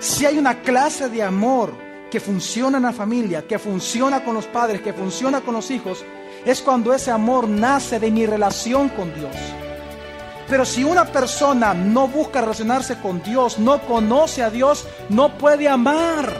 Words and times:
Si 0.00 0.24
hay 0.24 0.38
una 0.38 0.62
clase 0.62 1.10
de 1.10 1.22
amor 1.22 1.74
que 2.10 2.20
funciona 2.20 2.78
en 2.78 2.84
la 2.84 2.92
familia, 2.92 3.46
que 3.46 3.58
funciona 3.58 4.24
con 4.24 4.32
los 4.32 4.46
padres, 4.46 4.80
que 4.80 4.94
funciona 4.94 5.42
con 5.42 5.52
los 5.52 5.70
hijos, 5.70 6.06
es 6.46 6.62
cuando 6.62 6.94
ese 6.94 7.10
amor 7.10 7.46
nace 7.46 8.00
de 8.00 8.10
mi 8.10 8.24
relación 8.24 8.88
con 8.88 9.14
Dios. 9.14 9.36
Pero 10.48 10.64
si 10.64 10.84
una 10.84 11.04
persona 11.04 11.74
no 11.74 12.08
busca 12.08 12.40
relacionarse 12.40 12.98
con 12.98 13.22
Dios, 13.22 13.58
no 13.58 13.82
conoce 13.82 14.42
a 14.42 14.48
Dios, 14.48 14.86
no 15.10 15.36
puede 15.36 15.68
amar. 15.68 16.32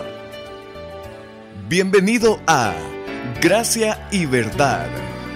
Bienvenido 1.68 2.40
a 2.46 2.72
Gracia 3.42 4.08
y 4.10 4.24
Verdad, 4.24 4.88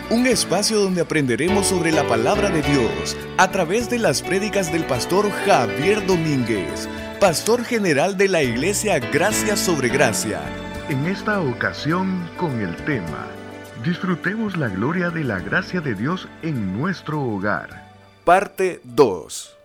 un 0.09 0.27
espacio 0.27 0.81
donde 0.81 1.03
aprenderemos 1.03 1.67
sobre 1.67 1.93
la 1.93 2.09
palabra 2.09 2.49
de 2.49 2.63
Dios 2.63 3.19
a 3.37 3.51
través 3.51 3.91
de 3.91 3.99
las 3.99 4.23
prédicas 4.23 4.73
del 4.73 4.87
pastor 4.87 5.31
Javier 5.31 6.07
Domínguez, 6.07 6.89
pastor 7.21 7.65
general 7.65 8.17
de 8.17 8.29
la 8.29 8.43
iglesia 8.43 8.99
Gracia 8.99 9.57
sobre 9.57 9.89
Gracia. 9.89 10.41
En 10.89 11.07
esta 11.07 11.41
ocasión 11.41 12.29
con 12.37 12.61
el 12.61 12.75
tema, 12.85 13.27
disfrutemos 13.85 14.57
la 14.57 14.69
gloria 14.69 15.11
de 15.11 15.25
la 15.25 15.39
gracia 15.41 15.81
de 15.81 15.95
Dios 15.95 16.29
en 16.43 16.79
nuestro 16.79 17.23
hogar. 17.23 17.89
Parte 18.25 18.81
2. 18.85 19.57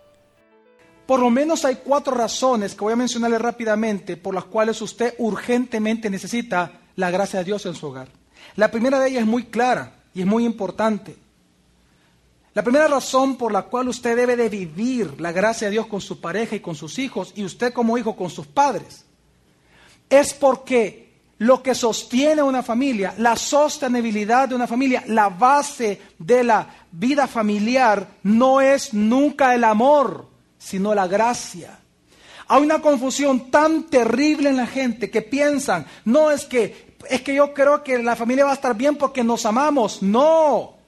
Por 1.05 1.19
lo 1.19 1.29
menos 1.29 1.65
hay 1.65 1.79
cuatro 1.83 2.13
razones 2.13 2.75
que 2.75 2.81
voy 2.81 2.93
a 2.93 2.97
mencionarle 2.97 3.39
rápidamente 3.39 4.15
por 4.15 4.35
las 4.35 4.45
cuales 4.45 4.81
usted 4.81 5.15
urgentemente 5.17 6.09
necesita 6.09 6.71
la 6.95 7.09
gracia 7.09 7.39
de 7.39 7.45
Dios 7.45 7.65
en 7.65 7.75
su 7.75 7.87
hogar. 7.87 8.07
La 8.55 8.69
primera 8.69 8.99
de 8.99 9.09
ellas 9.09 9.21
es 9.21 9.27
muy 9.27 9.45
clara 9.45 9.93
y 10.13 10.21
es 10.21 10.27
muy 10.27 10.45
importante. 10.45 11.17
La 12.53 12.63
primera 12.63 12.87
razón 12.87 13.35
por 13.35 13.51
la 13.51 13.63
cual 13.63 13.89
usted 13.89 14.15
debe 14.15 14.35
de 14.35 14.49
vivir 14.49 15.21
la 15.21 15.31
gracia 15.31 15.67
de 15.67 15.71
Dios 15.71 15.87
con 15.87 16.01
su 16.01 16.19
pareja 16.19 16.55
y 16.55 16.59
con 16.59 16.75
sus 16.75 16.97
hijos 16.97 17.31
y 17.35 17.43
usted 17.43 17.73
como 17.73 17.97
hijo 17.97 18.15
con 18.15 18.29
sus 18.29 18.47
padres 18.47 19.05
es 20.09 20.33
porque 20.33 21.09
lo 21.37 21.63
que 21.63 21.75
sostiene 21.75 22.41
una 22.41 22.63
familia, 22.63 23.13
la 23.17 23.35
sostenibilidad 23.35 24.49
de 24.49 24.55
una 24.55 24.67
familia, 24.67 25.03
la 25.07 25.29
base 25.29 26.01
de 26.17 26.43
la 26.43 26.67
vida 26.91 27.27
familiar 27.27 28.07
no 28.23 28.59
es 28.59 28.93
nunca 28.93 29.53
el 29.55 29.63
amor, 29.63 30.27
sino 30.57 30.93
la 30.93 31.07
gracia. 31.07 31.79
Hay 32.47 32.63
una 32.63 32.81
confusión 32.81 33.51
tan 33.51 33.83
terrible 33.83 34.49
en 34.49 34.57
la 34.57 34.67
gente 34.67 35.09
que 35.09 35.21
piensan, 35.21 35.85
no 36.03 36.31
es 36.31 36.45
que 36.45 36.89
es 37.09 37.21
que 37.21 37.33
yo 37.33 37.53
creo 37.53 37.81
que 37.81 38.03
la 38.03 38.17
familia 38.17 38.43
va 38.43 38.51
a 38.51 38.55
estar 38.55 38.75
bien 38.75 38.97
porque 38.97 39.23
nos 39.23 39.45
amamos. 39.45 40.01
No. 40.01 40.78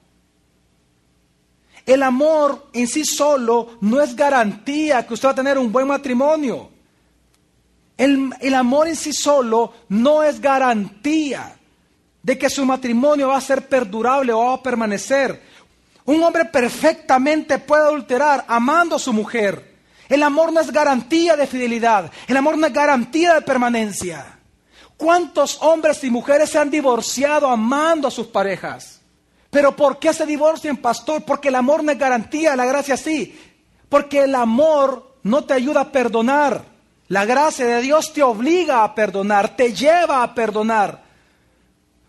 El 1.86 2.04
amor 2.04 2.70
en 2.74 2.88
sí 2.88 3.06
solo 3.06 3.78
no 3.82 4.02
es 4.02 4.16
garantía 4.16 5.06
que 5.06 5.14
usted 5.14 5.28
va 5.28 5.32
a 5.32 5.36
tener 5.36 5.58
un 5.58 5.72
buen 5.72 5.88
matrimonio. 5.88 6.70
El, 7.98 8.34
el, 8.40 8.54
amor 8.56 8.88
en 8.88 8.96
sí 8.96 9.14
solo 9.14 9.74
no 9.90 10.24
es 10.24 10.40
garantía 10.40 11.56
de 12.24 12.38
que 12.38 12.50
su 12.50 12.66
matrimonio 12.66 13.30
va 13.30 13.38
a 13.38 13.42
ser 13.42 13.68
perdurable 13.68 14.34
o 14.34 14.40
va 14.40 14.54
a 14.54 14.64
permanecer. 14.64 15.42
Un 16.06 16.24
hombre 16.24 16.46
perfectamente 16.46 17.60
puede 17.60 17.84
adulterar 17.84 18.46
amando 18.48 18.96
a 18.96 19.00
su 19.00 19.14
mujer. 19.14 19.72
El 20.10 20.24
amor 20.24 20.52
no 20.52 20.60
es 20.60 20.72
garantía 20.72 21.36
de 21.36 21.48
fidelidad. 21.48 22.12
El 22.28 22.38
amor 22.38 22.58
no 22.58 22.68
es 22.68 22.74
garantía 22.74 23.36
de 23.36 23.42
permanencia. 23.42 24.40
¿Cuántos 24.98 25.58
hombres 25.62 26.04
y 26.04 26.10
mujeres 26.12 26.50
se 26.50 26.60
han 26.60 26.70
divorciado 26.70 27.48
amando 27.48 28.08
a 28.08 28.12
sus 28.12 28.28
parejas? 28.28 29.01
Pero 29.52 29.76
¿por 29.76 30.00
qué 30.00 30.14
se 30.14 30.26
divorcian, 30.26 30.78
pastor? 30.78 31.24
Porque 31.24 31.50
el 31.50 31.56
amor 31.56 31.84
no 31.84 31.92
es 31.92 32.00
garantía, 32.00 32.56
la 32.56 32.66
gracia 32.66 32.98
sí. 32.98 33.38
Porque 33.90 34.24
el 34.24 34.34
amor 34.34 35.18
no 35.24 35.44
te 35.44 35.54
ayuda 35.54 35.82
a 35.82 35.92
perdonar. 35.92 36.64
La 37.10 37.26
gracia 37.26 37.66
de 37.66 37.82
Dios 37.82 38.14
te 38.14 38.24
obliga 38.24 38.86
a 38.86 38.96
perdonar, 38.96 39.58
te 39.58 39.74
lleva 39.74 40.24
a 40.24 40.34
perdonar. 40.34 41.04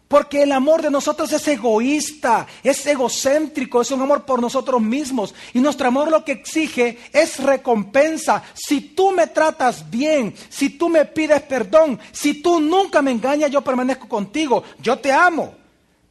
Porque 0.06 0.42
el 0.42 0.52
amor 0.52 0.82
de 0.82 0.90
nosotros 0.90 1.32
es 1.32 1.48
egoísta, 1.48 2.46
es 2.62 2.86
egocéntrico, 2.86 3.80
es 3.80 3.90
un 3.90 4.02
amor 4.02 4.24
por 4.24 4.40
nosotros 4.40 4.80
mismos. 4.80 5.34
Y 5.52 5.58
nuestro 5.58 5.88
amor 5.88 6.10
lo 6.10 6.24
que 6.24 6.32
exige 6.32 6.98
es 7.12 7.40
recompensa. 7.40 8.44
Si 8.54 8.80
tú 8.80 9.10
me 9.10 9.26
tratas 9.26 9.90
bien, 9.90 10.32
si 10.48 10.70
tú 10.70 10.88
me 10.88 11.06
pides 11.06 11.42
perdón, 11.42 11.98
si 12.12 12.40
tú 12.40 12.60
nunca 12.60 13.02
me 13.02 13.10
engañas, 13.10 13.50
yo 13.50 13.62
permanezco 13.62 14.06
contigo, 14.06 14.62
yo 14.78 14.98
te 14.98 15.10
amo. 15.10 15.61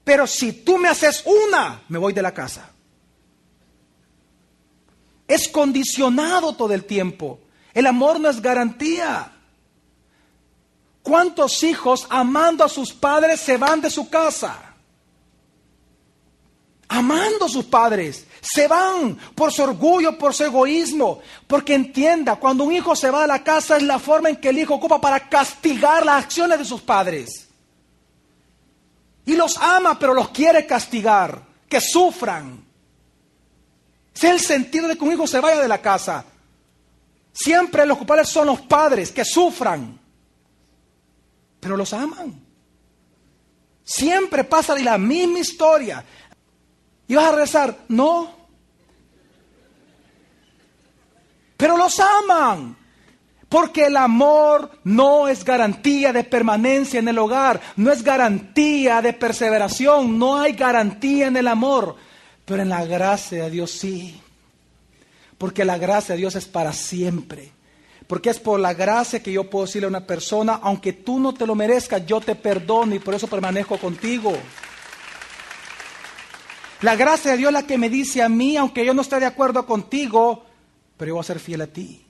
Pero 0.04 0.26
si 0.28 0.52
tú 0.52 0.78
me 0.78 0.90
haces 0.90 1.24
una, 1.26 1.84
me 1.88 1.98
voy 1.98 2.14
de 2.14 2.22
la 2.22 2.34
casa. 2.34 2.70
Es 5.28 5.48
condicionado 5.48 6.54
todo 6.54 6.74
el 6.74 6.86
tiempo. 6.86 7.40
El 7.74 7.86
amor 7.88 8.20
no 8.20 8.30
es 8.30 8.42
garantía. 8.42 9.32
¿Cuántos 11.04 11.64
hijos 11.64 12.06
amando 12.10 12.64
a 12.64 12.70
sus 12.70 12.94
padres 12.94 13.40
se 13.40 13.58
van 13.58 13.82
de 13.82 13.90
su 13.90 14.10
casa? 14.10 14.76
Amando 16.88 17.46
a 17.46 17.50
sus 17.50 17.66
padres, 17.66 18.28
se 18.42 18.68
van 18.68 19.18
por 19.34 19.54
su 19.54 19.64
orgullo, 19.64 20.18
por 20.18 20.34
su 20.34 20.44
egoísmo, 20.44 21.22
porque 21.48 21.74
entienda, 21.74 22.36
cuando 22.36 22.66
un 22.66 22.74
hijo 22.74 22.96
se 22.98 23.10
va 23.10 23.22
de 23.22 23.28
la 23.28 23.44
casa 23.44 23.78
es 23.78 23.84
la 23.84 23.98
forma 23.98 24.30
en 24.30 24.36
que 24.36 24.50
el 24.50 24.60
hijo 24.60 24.76
ocupa 24.76 25.00
para 25.00 25.30
castigar 25.30 26.06
las 26.06 26.26
acciones 26.26 26.60
de 26.60 26.66
sus 26.66 26.82
padres. 26.82 27.48
Los 29.42 29.58
ama, 29.58 29.98
pero 29.98 30.14
los 30.14 30.30
quiere 30.30 30.66
castigar, 30.66 31.42
que 31.68 31.82
sufran. 31.82 32.64
Es 34.14 34.24
el 34.24 34.40
sentido 34.40 34.88
de 34.88 34.98
que 34.98 35.04
un 35.04 35.14
hijo 35.14 35.28
se 35.28 35.40
vaya 35.40 35.62
de 35.62 35.68
la 35.68 35.82
casa. 35.82 36.24
Siempre 37.34 37.86
los 37.86 37.98
culpables 37.98 38.30
son 38.30 38.48
los 38.48 38.62
padres, 38.62 39.12
que 39.12 39.26
sufran 39.26 40.02
pero 41.62 41.78
los 41.78 41.94
aman. 41.94 42.44
Siempre 43.84 44.44
pasa 44.44 44.74
de 44.74 44.84
la 44.84 44.98
misma 44.98 45.40
historia. 45.40 46.04
Y 47.08 47.16
vas 47.16 47.26
a 47.26 47.36
rezar, 47.36 47.86
no. 47.88 48.36
Pero 51.56 51.78
los 51.78 52.00
aman. 52.00 52.76
Porque 53.52 53.88
el 53.88 53.98
amor 53.98 54.72
no 54.86 55.28
es 55.28 55.44
garantía 55.44 56.14
de 56.14 56.24
permanencia 56.24 57.02
en 57.02 57.10
el 57.10 57.20
hogar, 57.20 57.60
no 57.76 57.92
es 57.92 58.02
garantía 58.02 59.02
de 59.02 59.12
perseveración, 59.12 60.18
no 60.18 60.40
hay 60.40 60.54
garantía 60.54 61.28
en 61.28 61.36
el 61.36 61.50
amor. 61.50 61.98
Pero 62.46 62.62
en 62.62 62.70
la 62.70 62.86
gracia 62.86 63.44
de 63.44 63.50
Dios 63.50 63.72
sí. 63.72 64.22
Porque 65.38 65.66
la 65.66 65.78
gracia 65.78 66.16
de 66.16 66.20
Dios 66.20 66.38
es 66.38 66.46
para 66.46 66.72
siempre. 66.72 67.52
Porque 68.08 68.30
es 68.30 68.40
por 68.40 68.58
la 68.58 68.74
gracia 68.74 69.22
que 69.22 69.34
yo 69.34 69.50
puedo 69.50 69.66
decirle 69.66 69.88
a 69.88 69.90
una 69.90 70.08
persona, 70.08 70.62
aunque 70.64 70.94
tú 70.94 71.20
no 71.20 71.34
te 71.34 71.46
lo 71.46 71.54
merezcas, 71.54 72.06
yo 72.06 72.22
te 72.22 72.36
perdono 72.36 72.96
y 72.96 73.00
por 73.00 73.16
eso 73.16 73.28
permanezco 73.28 73.78
contigo. 73.78 74.32
La 76.84 76.96
gracia 76.96 77.32
de 77.32 77.38
Dios 77.38 77.50
es 77.50 77.54
la 77.54 77.68
que 77.68 77.78
me 77.78 77.90
dice 77.90 78.22
a 78.22 78.30
mí, 78.30 78.56
aunque 78.56 78.86
yo 78.86 78.94
no 78.94 79.02
esté 79.02 79.20
de 79.20 79.26
acuerdo 79.26 79.66
contigo, 79.66 80.46
pero 80.96 81.10
yo 81.10 81.16
voy 81.16 81.22
a 81.22 81.26
ser 81.26 81.40
fiel 81.42 81.64
a 81.64 81.68
ti. 81.68 82.06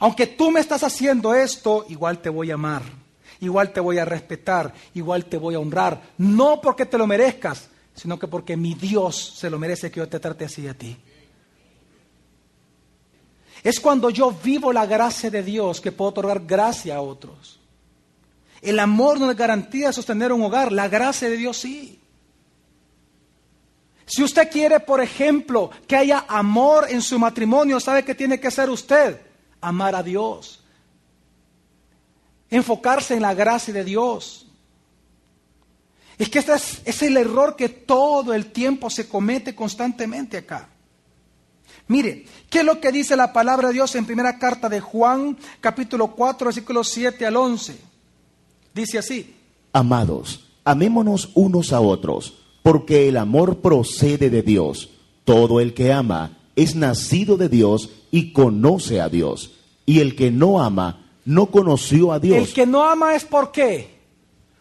Aunque 0.00 0.26
tú 0.26 0.50
me 0.50 0.60
estás 0.60 0.82
haciendo 0.82 1.34
esto, 1.34 1.84
igual 1.90 2.20
te 2.20 2.30
voy 2.30 2.50
a 2.50 2.54
amar, 2.54 2.82
igual 3.38 3.70
te 3.70 3.80
voy 3.80 3.98
a 3.98 4.06
respetar, 4.06 4.72
igual 4.94 5.26
te 5.26 5.36
voy 5.36 5.54
a 5.54 5.60
honrar. 5.60 6.00
No 6.16 6.60
porque 6.62 6.86
te 6.86 6.96
lo 6.96 7.06
merezcas, 7.06 7.68
sino 7.94 8.18
que 8.18 8.26
porque 8.26 8.56
mi 8.56 8.74
Dios 8.74 9.34
se 9.36 9.50
lo 9.50 9.58
merece 9.58 9.90
que 9.90 10.00
yo 10.00 10.08
te 10.08 10.18
trate 10.18 10.46
así 10.46 10.66
a 10.66 10.74
ti. 10.74 10.96
Es 13.62 13.78
cuando 13.78 14.08
yo 14.08 14.32
vivo 14.32 14.72
la 14.72 14.86
gracia 14.86 15.30
de 15.30 15.42
Dios 15.42 15.82
que 15.82 15.92
puedo 15.92 16.08
otorgar 16.08 16.46
gracia 16.46 16.96
a 16.96 17.02
otros. 17.02 17.60
El 18.62 18.78
amor 18.78 19.20
no 19.20 19.30
es 19.30 19.36
garantía 19.36 19.88
de 19.88 19.92
sostener 19.92 20.32
un 20.32 20.42
hogar, 20.42 20.72
la 20.72 20.88
gracia 20.88 21.28
de 21.28 21.36
Dios 21.36 21.58
sí. 21.58 22.00
Si 24.06 24.22
usted 24.22 24.50
quiere, 24.50 24.80
por 24.80 25.02
ejemplo, 25.02 25.70
que 25.86 25.94
haya 25.94 26.24
amor 26.26 26.86
en 26.88 27.02
su 27.02 27.18
matrimonio, 27.18 27.78
¿sabe 27.80 28.02
qué 28.02 28.14
tiene 28.14 28.40
que 28.40 28.48
hacer 28.48 28.70
usted? 28.70 29.29
Amar 29.60 29.94
a 29.94 30.02
Dios. 30.02 30.60
Enfocarse 32.50 33.14
en 33.14 33.22
la 33.22 33.34
gracia 33.34 33.72
de 33.72 33.84
Dios. 33.84 34.46
Es 36.20 36.28
que 36.28 36.38
este 36.38 36.52
es, 36.84 37.02
el 37.02 37.16
error 37.16 37.56
que 37.56 37.70
todo 37.70 38.34
el 38.34 38.52
tiempo 38.52 38.90
se 38.90 39.08
comete 39.08 39.54
constantemente 39.54 40.36
acá. 40.36 40.68
Mire, 41.88 42.26
¿qué 42.50 42.58
es 42.58 42.64
lo 42.64 42.78
que 42.78 42.92
dice 42.92 43.16
la 43.16 43.32
palabra 43.32 43.68
de 43.68 43.74
Dios 43.74 43.94
en 43.94 44.04
primera 44.04 44.38
carta 44.38 44.68
de 44.68 44.80
Juan, 44.80 45.38
capítulo 45.62 46.08
4, 46.08 46.44
versículos 46.44 46.88
7 46.88 47.24
al 47.24 47.36
11? 47.36 47.78
Dice 48.74 48.98
así. 48.98 49.34
Amados, 49.72 50.44
amémonos 50.62 51.30
unos 51.34 51.72
a 51.72 51.80
otros, 51.80 52.34
porque 52.62 53.08
el 53.08 53.16
amor 53.16 53.60
procede 53.60 54.28
de 54.28 54.42
Dios. 54.42 54.90
Todo 55.24 55.58
el 55.58 55.72
que 55.72 55.90
ama 55.90 56.36
es 56.54 56.74
nacido 56.74 57.38
de 57.38 57.48
Dios 57.48 57.88
y 58.10 58.32
conoce 58.32 59.00
a 59.00 59.08
Dios. 59.08 59.52
Y 59.86 60.00
el 60.00 60.16
que 60.16 60.30
no 60.30 60.62
ama 60.62 61.06
no 61.24 61.46
conoció 61.46 62.12
a 62.12 62.18
Dios. 62.18 62.36
El 62.36 62.52
que 62.52 62.66
no 62.66 62.84
ama 62.84 63.14
es 63.14 63.24
por 63.24 63.52
qué. 63.52 63.98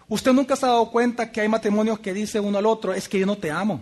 Usted 0.07 0.34
nunca 0.34 0.56
se 0.56 0.66
ha 0.66 0.69
dado 0.69 0.90
cuenta 0.90 1.31
que 1.31 1.42
hay 1.42 1.48
matrimonios 1.48 2.00
que 2.00 2.13
dicen 2.13 2.44
uno 2.44 2.57
al 2.57 2.66
otro, 2.66 2.94
es 2.94 3.07
que 3.07 3.19
yo 3.19 3.25
no 3.25 3.38
te 3.38 3.51
amo. 3.51 3.81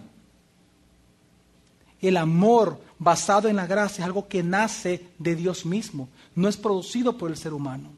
El 2.01 2.17
amor 2.17 2.79
basado 2.99 3.47
en 3.47 3.55
la 3.55 3.65
gracia, 3.65 4.01
es 4.01 4.05
algo 4.05 4.27
que 4.27 4.43
nace 4.43 5.07
de 5.19 5.35
Dios 5.35 5.65
mismo, 5.65 6.09
no 6.35 6.47
es 6.47 6.57
producido 6.57 7.17
por 7.17 7.29
el 7.29 7.37
ser 7.37 7.53
humano. 7.53 7.91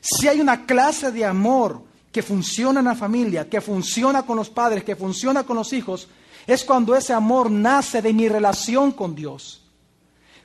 Si 0.00 0.28
hay 0.28 0.40
una 0.40 0.66
clase 0.66 1.10
de 1.10 1.24
amor 1.24 1.82
que 2.12 2.22
funciona 2.22 2.80
en 2.80 2.86
la 2.86 2.94
familia, 2.94 3.48
que 3.48 3.60
funciona 3.60 4.24
con 4.24 4.36
los 4.36 4.50
padres, 4.50 4.84
que 4.84 4.94
funciona 4.94 5.44
con 5.44 5.56
los 5.56 5.72
hijos, 5.72 6.08
es 6.46 6.64
cuando 6.64 6.94
ese 6.94 7.12
amor 7.12 7.50
nace 7.50 8.02
de 8.02 8.12
mi 8.12 8.28
relación 8.28 8.92
con 8.92 9.14
Dios. 9.14 9.62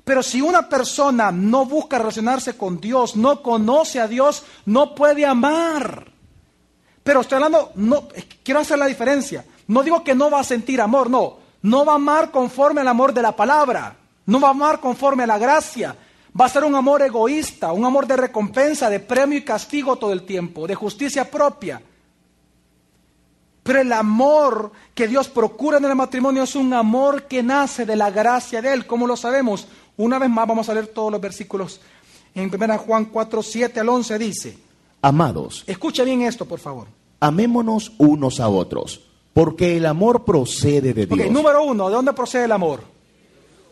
Pero 0.04 0.24
si 0.24 0.42
una 0.42 0.68
persona 0.68 1.32
no 1.32 1.66
busca 1.66 2.00
relacionarse 2.00 2.58
con 2.58 2.80
Dios, 2.80 3.16
no 3.16 3.44
conoce 3.44 4.00
a 4.00 4.08
Dios, 4.08 4.44
no 4.66 4.96
puede 4.96 5.26
amar. 5.26 6.12
Pero 7.04 7.22
estoy 7.22 7.36
hablando, 7.36 7.72
no, 7.76 8.08
quiero 8.44 8.60
hacer 8.60 8.80
la 8.80 8.88
diferencia. 8.88 9.46
No 9.68 9.84
digo 9.84 10.04
que 10.04 10.16
no 10.16 10.32
va 10.32 10.40
a 10.40 10.44
sentir 10.44 10.82
amor, 10.82 11.10
no. 11.10 11.38
No 11.62 11.86
va 11.86 11.94
a 11.94 11.96
amar 11.96 12.32
conforme 12.32 12.82
al 12.82 12.88
amor 12.88 13.14
de 13.14 13.22
la 13.22 13.36
palabra. 13.36 13.98
No 14.26 14.40
va 14.40 14.48
a 14.50 14.52
amar 14.52 14.80
conforme 14.80 15.24
a 15.24 15.28
la 15.28 15.38
gracia. 15.38 15.96
Va 16.40 16.46
a 16.46 16.50
ser 16.50 16.64
un 16.64 16.76
amor 16.76 17.02
egoísta, 17.02 17.72
un 17.72 17.86
amor 17.86 18.08
de 18.08 18.16
recompensa, 18.16 18.90
de 18.90 19.00
premio 19.00 19.38
y 19.38 19.44
castigo 19.44 19.96
todo 19.98 20.14
el 20.14 20.24
tiempo, 20.24 20.68
de 20.68 20.76
justicia 20.76 21.30
propia. 21.30 21.82
Pero 23.70 23.82
el 23.82 23.94
amor 23.94 24.72
que 24.96 25.08
Dios 25.08 25.28
procura 25.28 25.78
en 25.78 25.86
el 25.86 25.96
matrimonio 25.96 26.42
es 26.42 26.56
un 26.56 26.74
amor 26.74 27.28
que 27.28 27.44
nace 27.44 27.86
de 27.86 27.96
la 27.96 28.10
gracia 28.10 28.64
de 28.64 28.74
Él. 28.74 28.88
¿Cómo 28.88 29.06
lo 29.06 29.16
sabemos? 29.16 29.68
Una 29.96 30.18
vez 30.18 30.28
más 30.28 30.48
vamos 30.48 30.70
a 30.70 30.74
leer 30.74 30.88
todos 30.88 31.12
los 31.12 31.22
versículos. 31.22 31.80
En 32.34 32.52
1 32.52 32.78
Juan 32.80 33.06
4, 33.06 33.44
7 33.44 33.80
al 33.80 33.90
11 33.90 34.18
dice. 34.18 34.58
Amados. 35.04 35.64
Escucha 35.68 36.04
bien 36.04 36.24
esto, 36.24 36.46
por 36.46 36.58
favor. 36.58 36.88
Amémonos 37.20 37.92
unos 38.00 38.40
a 38.40 38.50
otros, 38.50 39.02
porque 39.34 39.78
el 39.78 39.86
amor 39.86 40.26
procede 40.26 40.92
de 40.92 41.06
Dios. 41.06 41.20
Okay, 41.20 41.30
número 41.30 41.62
uno, 41.62 41.90
¿de 41.90 41.96
dónde 41.96 42.14
procede 42.14 42.46
el 42.46 42.52
amor? 42.54 42.82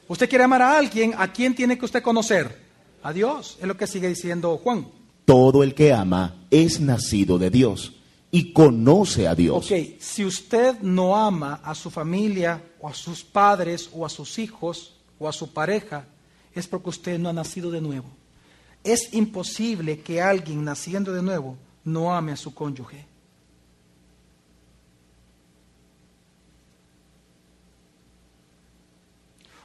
Usted 0.08 0.30
quiere 0.30 0.44
amar 0.44 0.62
a 0.62 0.78
alguien, 0.78 1.16
¿a 1.18 1.34
quién 1.34 1.56
tiene 1.56 1.76
que 1.76 1.86
usted 1.86 2.04
conocer? 2.04 2.56
A 3.02 3.12
Dios, 3.12 3.58
es 3.60 3.68
lo 3.68 3.76
que 3.76 3.88
sigue 3.88 4.10
diciendo 4.10 4.60
Juan. 4.64 4.90
Todo 5.26 5.64
el 5.64 5.74
que 5.74 5.92
ama 5.92 6.36
es 6.52 6.80
nacido 6.80 7.40
de 7.40 7.50
Dios 7.50 7.94
y 8.32 8.52
conoce 8.54 9.28
a 9.28 9.36
Dios. 9.36 9.72
Ok, 9.72 10.00
si 10.00 10.26
usted 10.26 10.80
no 10.82 11.16
ama 11.16 11.62
a 11.64 11.74
su 11.76 11.90
familia 11.90 12.62
o 12.80 12.88
a 12.88 12.94
sus 12.94 13.24
padres 13.24 13.90
o 13.94 14.06
a 14.06 14.10
sus 14.10 14.38
hijos 14.40 14.96
o 15.18 15.28
a 15.28 15.34
su 15.34 15.54
pareja, 15.54 16.06
es 16.54 16.68
porque 16.68 16.90
usted 16.90 17.20
no 17.20 17.30
ha 17.30 17.34
nacido 17.34 17.72
de 17.72 17.82
nuevo. 17.82 18.10
Es 18.84 19.14
imposible 19.14 20.02
que 20.02 20.22
alguien 20.22 20.64
naciendo 20.64 21.14
de 21.14 21.22
nuevo 21.22 21.58
no 21.84 22.14
ame 22.14 22.32
a 22.32 22.38
su 22.38 22.54
cónyuge. 22.54 23.06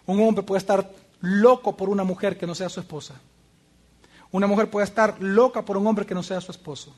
Un 0.07 0.21
hombre 0.21 0.43
puede 0.43 0.59
estar 0.59 0.93
loco 1.21 1.77
por 1.77 1.89
una 1.89 2.05
mujer 2.05 2.37
que 2.37 2.47
no 2.47 2.55
sea 2.55 2.69
su 2.69 2.81
esposa. 2.81 3.21
Una 4.31 4.47
mujer 4.47 4.71
puede 4.71 4.85
estar 4.85 5.21
loca 5.21 5.65
por 5.65 5.77
un 5.77 5.87
hombre 5.87 6.07
que 6.07 6.15
no 6.15 6.23
sea 6.23 6.41
su 6.41 6.51
esposo. 6.51 6.95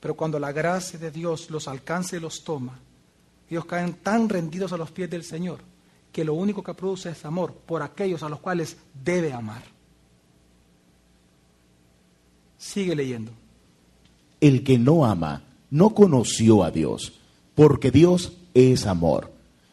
Pero 0.00 0.14
cuando 0.14 0.38
la 0.38 0.52
gracia 0.52 0.98
de 0.98 1.10
Dios 1.10 1.50
los 1.50 1.68
alcanza 1.68 2.16
y 2.16 2.20
los 2.20 2.44
toma, 2.44 2.78
ellos 3.50 3.64
caen 3.64 3.94
tan 3.94 4.28
rendidos 4.28 4.72
a 4.72 4.76
los 4.76 4.90
pies 4.90 5.10
del 5.10 5.24
Señor 5.24 5.60
que 6.12 6.24
lo 6.24 6.34
único 6.34 6.62
que 6.62 6.74
produce 6.74 7.10
es 7.10 7.24
amor 7.24 7.54
por 7.66 7.82
aquellos 7.82 8.22
a 8.22 8.28
los 8.28 8.40
cuales 8.40 8.76
debe 9.04 9.32
amar. 9.32 9.62
Sigue 12.56 12.94
leyendo. 12.96 13.32
El 14.40 14.64
que 14.64 14.78
no 14.78 15.04
ama 15.04 15.44
no 15.70 15.94
conoció 15.94 16.64
a 16.64 16.70
Dios, 16.70 17.12
porque 17.54 17.90
Dios 17.90 18.32
es 18.54 18.86
amor. 18.86 19.32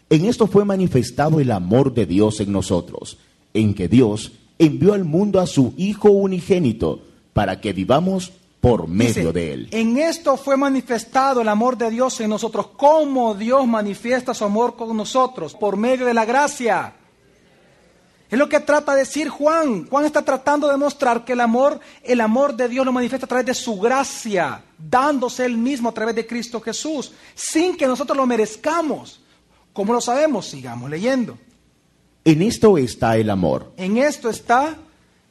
En 0.10 0.25
esto 0.25 0.48
fue 0.48 0.66
manifestado 0.66 1.39
el 1.39 1.51
amor 1.51 1.94
de 1.94 2.06
Dios 2.06 2.39
en 2.39 2.51
nosotros, 2.51 3.18
en 3.54 3.74
que 3.74 3.88
Dios 3.88 4.33
envió 4.60 4.94
al 4.94 5.04
mundo 5.04 5.39
a 5.39 5.48
su 5.48 5.74
Hijo 5.77 6.10
unigénito 6.10 7.01
para 7.33 7.60
que 7.60 7.74
vivamos 7.74 8.33
por 8.65 8.88
medio 8.88 9.31
de 9.31 9.53
él. 9.53 9.67
En 9.69 9.95
esto 10.00 10.38
fue 10.38 10.57
manifestado 10.57 11.41
el 11.41 11.50
amor 11.50 11.77
de 11.77 11.91
Dios 11.91 12.19
en 12.19 12.31
nosotros. 12.31 12.69
¿Cómo 12.75 13.35
Dios 13.35 13.67
manifiesta 13.67 14.33
su 14.33 14.44
amor 14.44 14.75
con 14.75 14.97
nosotros? 14.97 15.53
Por 15.53 15.77
medio 15.77 16.03
de 16.07 16.15
la 16.15 16.25
gracia. 16.25 16.95
Es 18.27 18.39
lo 18.39 18.50
que 18.50 18.59
trata 18.59 18.94
de 18.94 19.01
decir 19.01 19.29
Juan. 19.29 19.88
Juan 19.88 20.06
está 20.06 20.23
tratando 20.23 20.67
de 20.67 20.77
mostrar 20.77 21.23
que 21.23 21.33
el 21.33 21.41
amor, 21.41 21.79
el 22.01 22.19
amor 22.19 22.56
de 22.56 22.67
Dios 22.67 22.83
lo 22.83 22.91
manifiesta 22.91 23.25
a 23.25 23.29
través 23.29 23.45
de 23.45 23.53
su 23.53 23.79
gracia, 23.79 24.63
dándose 24.79 25.45
él 25.45 25.57
mismo 25.57 25.89
a 25.89 25.94
través 25.94 26.15
de 26.15 26.25
Cristo 26.25 26.59
Jesús, 26.59 27.12
sin 27.35 27.77
que 27.77 27.85
nosotros 27.85 28.17
lo 28.17 28.25
merezcamos. 28.25 29.21
¿Cómo 29.73 29.94
lo 29.94 30.01
sabemos? 30.01 30.47
Sigamos 30.47 30.89
leyendo. 30.89 31.38
En 32.23 32.41
esto 32.41 32.79
está 32.79 33.15
el 33.15 33.29
amor. 33.29 33.73
En 33.77 34.00
esto 34.00 34.27
está 34.27 34.75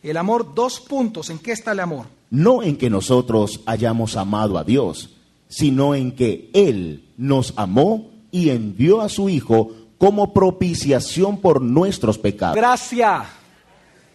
el 0.04 0.16
amor, 0.16 0.54
dos 0.54 0.78
puntos. 0.78 1.30
¿En 1.30 1.40
qué 1.40 1.50
está 1.50 1.72
el 1.72 1.80
amor? 1.80 2.06
No 2.34 2.64
en 2.64 2.76
que 2.76 2.90
nosotros 2.90 3.60
hayamos 3.64 4.16
amado 4.16 4.58
a 4.58 4.64
Dios, 4.64 5.10
sino 5.46 5.94
en 5.94 6.10
que 6.10 6.50
Él 6.52 7.04
nos 7.16 7.54
amó 7.54 8.10
y 8.32 8.50
envió 8.50 9.02
a 9.02 9.08
su 9.08 9.28
Hijo 9.28 9.70
como 9.98 10.34
propiciación 10.34 11.40
por 11.40 11.62
nuestros 11.62 12.18
pecados. 12.18 12.56
Gracia, 12.56 13.24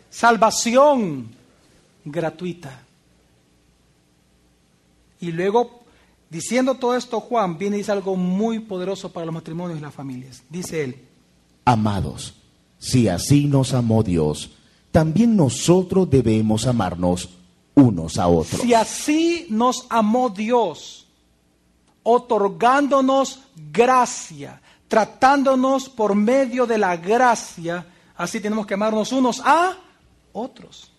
salvación 0.09 1.29
gratuita. 2.03 2.81
Y 5.21 5.31
luego, 5.31 5.83
diciendo 6.29 6.75
todo 6.75 6.97
esto, 6.97 7.21
Juan 7.21 7.57
viene 7.57 7.77
y 7.77 7.79
dice 7.79 7.93
algo 7.93 8.17
muy 8.17 8.59
poderoso 8.59 9.13
para 9.13 9.27
los 9.27 9.33
matrimonios 9.33 9.79
y 9.79 9.81
las 9.81 9.93
familias. 9.93 10.43
Dice 10.49 10.83
él, 10.83 11.05
Amados, 11.63 12.33
si 12.79 13.07
así 13.07 13.45
nos 13.45 13.73
amó 13.73 14.03
Dios, 14.03 14.51
también 14.91 15.37
nosotros 15.37 16.09
debemos 16.09 16.67
amarnos 16.67 17.29
unos 17.79 18.17
a 18.17 18.27
otros. 18.27 18.61
Si 18.61 18.73
así 18.73 19.47
nos 19.49 19.85
amó 19.89 20.29
Dios, 20.29 21.07
otorgándonos 22.03 23.41
gracia, 23.71 24.61
tratándonos 24.87 25.89
por 25.89 26.15
medio 26.15 26.65
de 26.65 26.77
la 26.77 26.97
gracia, 26.97 27.85
así 28.15 28.39
tenemos 28.39 28.65
que 28.65 28.73
amarnos 28.73 29.11
unos 29.11 29.41
a 29.43 29.77
otros. 30.33 30.91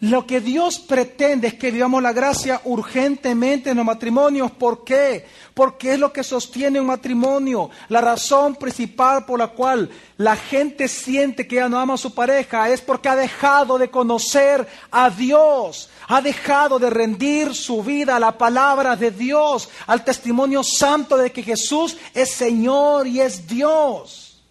Lo 0.00 0.28
que 0.28 0.40
Dios 0.40 0.78
pretende 0.78 1.48
es 1.48 1.54
que 1.54 1.72
vivamos 1.72 2.00
la 2.00 2.12
gracia 2.12 2.60
urgentemente 2.64 3.70
en 3.70 3.78
los 3.78 3.84
matrimonios. 3.84 4.52
¿Por 4.52 4.84
qué? 4.84 5.26
Porque 5.54 5.94
es 5.94 5.98
lo 5.98 6.12
que 6.12 6.22
sostiene 6.22 6.80
un 6.80 6.86
matrimonio. 6.86 7.68
La 7.88 8.00
razón 8.00 8.54
principal 8.54 9.26
por 9.26 9.40
la 9.40 9.48
cual 9.48 9.90
la 10.16 10.36
gente 10.36 10.86
siente 10.86 11.48
que 11.48 11.56
ya 11.56 11.68
no 11.68 11.80
ama 11.80 11.94
a 11.94 11.98
su 11.98 12.14
pareja 12.14 12.68
es 12.68 12.80
porque 12.80 13.08
ha 13.08 13.16
dejado 13.16 13.76
de 13.76 13.90
conocer 13.90 14.68
a 14.92 15.10
Dios. 15.10 15.90
Ha 16.06 16.22
dejado 16.22 16.78
de 16.78 16.90
rendir 16.90 17.52
su 17.52 17.82
vida 17.82 18.14
a 18.14 18.20
la 18.20 18.38
palabra 18.38 18.94
de 18.94 19.10
Dios, 19.10 19.68
al 19.88 20.04
testimonio 20.04 20.62
santo 20.62 21.16
de 21.16 21.32
que 21.32 21.42
Jesús 21.42 21.96
es 22.14 22.30
Señor 22.30 23.08
y 23.08 23.20
es 23.20 23.48
Dios. 23.48 24.44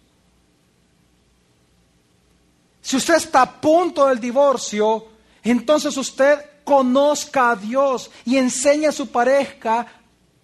Si 2.82 2.96
usted 2.96 3.14
está 3.14 3.42
a 3.42 3.60
punto 3.60 4.06
del 4.06 4.20
divorcio, 4.20 5.17
entonces 5.50 5.96
usted 5.96 6.38
conozca 6.64 7.50
a 7.50 7.56
Dios 7.56 8.10
y 8.24 8.36
enseñe 8.36 8.86
a 8.86 8.92
su 8.92 9.08
pareja 9.08 9.86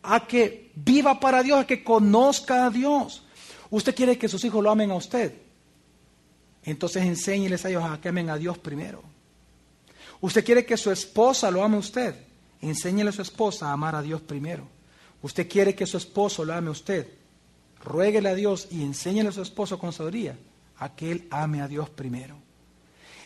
a 0.03 0.27
que 0.27 0.71
viva 0.75 1.19
para 1.21 1.43
Dios, 1.43 1.61
a 1.61 1.67
que 1.67 1.83
conozca 1.83 2.67
a 2.67 2.71
Dios. 2.71 3.23
Usted 3.71 3.95
quiere 3.95 4.19
que 4.19 4.29
sus 4.29 4.45
hijos 4.45 4.63
lo 4.63 4.71
amen 4.71 4.91
a 4.91 4.97
usted. 4.97 5.35
Entonces 6.63 7.05
enséñeles 7.05 7.65
a 7.65 7.71
ellos 7.71 7.85
a 7.85 8.01
que 8.01 8.09
amen 8.09 8.31
a 8.31 8.39
Dios 8.39 8.57
primero. 8.59 9.03
Usted 10.21 10.45
quiere 10.45 10.65
que 10.65 10.77
su 10.77 10.91
esposa 10.91 11.51
lo 11.51 11.63
ame 11.63 11.77
a 11.77 11.81
usted. 11.81 12.15
Enséñele 12.61 13.11
a 13.11 13.13
su 13.13 13.23
esposa 13.23 13.69
a 13.69 13.73
amar 13.73 13.95
a 13.95 14.03
Dios 14.03 14.23
primero. 14.23 14.67
Usted 15.21 15.49
quiere 15.49 15.75
que 15.75 15.87
su 15.87 15.99
esposo 15.99 16.45
lo 16.45 16.55
ame 16.55 16.69
a 16.69 16.73
usted. 16.73 17.07
Ruéguele 17.83 18.31
a 18.31 18.35
Dios 18.35 18.69
y 18.71 18.83
enséñele 18.83 19.29
a 19.29 19.33
su 19.33 19.43
esposo 19.43 19.79
con 19.79 19.93
sabiduría 19.93 20.39
a 20.79 20.95
que 20.95 21.13
él 21.13 21.29
ame 21.31 21.61
a 21.61 21.69
Dios 21.69 21.91
primero. 21.91 22.44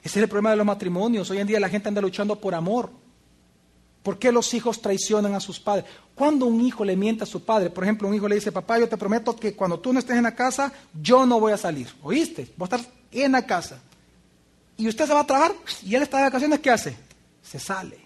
Ese 0.09 0.21
es 0.21 0.23
el 0.23 0.29
problema 0.31 0.53
de 0.53 0.57
los 0.57 0.65
matrimonios. 0.65 1.29
Hoy 1.29 1.37
en 1.37 1.47
día 1.47 1.61
la 1.61 1.69
gente 1.69 1.87
anda 1.87 2.01
luchando 2.01 2.41
por 2.41 2.55
amor. 2.55 2.91
¿Por 4.03 4.19
qué 4.19 4.33
los 4.33 4.55
hijos 4.55 4.81
traicionan 4.81 5.35
a 5.35 5.41
sus 5.41 5.61
padres? 5.61 5.85
Cuando 6.15 6.47
un 6.47 6.63
hijo 6.63 6.83
le 6.83 6.97
miente 6.97 7.25
a 7.25 7.27
su 7.27 7.45
padre, 7.45 7.69
por 7.69 7.85
ejemplo, 7.85 8.09
un 8.09 8.15
hijo 8.15 8.27
le 8.27 8.37
dice, 8.37 8.51
papá, 8.51 8.79
yo 8.79 8.89
te 8.89 8.97
prometo 8.97 9.37
que 9.37 9.55
cuando 9.55 9.79
tú 9.79 9.93
no 9.93 9.99
estés 9.99 10.17
en 10.17 10.23
la 10.23 10.35
casa, 10.35 10.73
yo 10.99 11.27
no 11.27 11.39
voy 11.39 11.53
a 11.53 11.59
salir. 11.59 11.95
¿Oíste? 12.03 12.51
Voy 12.57 12.67
a 12.71 12.77
estar 12.77 12.93
en 13.13 13.33
la 13.33 13.45
casa. 13.45 13.83
Y 14.79 14.89
usted 14.89 15.05
se 15.05 15.13
va 15.13 15.21
a 15.21 15.27
trabajar 15.27 15.55
y 15.85 15.95
él 15.95 16.03
está 16.03 16.17
de 16.17 16.23
vacaciones, 16.23 16.61
¿qué 16.61 16.71
hace? 16.71 16.97
Se 17.43 17.59
sale. 17.59 17.99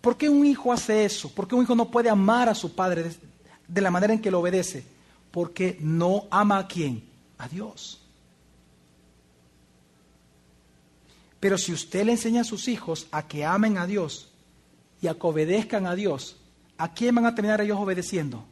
¿Por 0.00 0.16
qué 0.16 0.30
un 0.30 0.46
hijo 0.46 0.72
hace 0.72 1.04
eso? 1.04 1.28
¿Por 1.28 1.48
qué 1.48 1.54
un 1.54 1.64
hijo 1.64 1.74
no 1.74 1.90
puede 1.90 2.08
amar 2.08 2.48
a 2.48 2.54
su 2.54 2.74
padre 2.74 3.12
de 3.68 3.80
la 3.82 3.90
manera 3.90 4.14
en 4.14 4.22
que 4.22 4.30
lo 4.30 4.40
obedece? 4.40 4.86
Porque 5.30 5.76
no 5.80 6.28
ama 6.30 6.56
a 6.56 6.66
quién? 6.66 7.04
A 7.36 7.46
Dios. 7.46 7.99
Pero 11.40 11.56
si 11.56 11.72
usted 11.72 12.04
le 12.04 12.12
enseña 12.12 12.42
a 12.42 12.44
sus 12.44 12.68
hijos 12.68 13.06
a 13.10 13.26
que 13.26 13.44
amen 13.44 13.78
a 13.78 13.86
Dios 13.86 14.28
y 15.00 15.08
a 15.08 15.14
que 15.14 15.26
obedezcan 15.26 15.86
a 15.86 15.94
Dios, 15.94 16.36
¿a 16.76 16.92
quién 16.92 17.14
van 17.14 17.24
a 17.24 17.34
terminar 17.34 17.62
ellos 17.62 17.78
obedeciendo? 17.80 18.44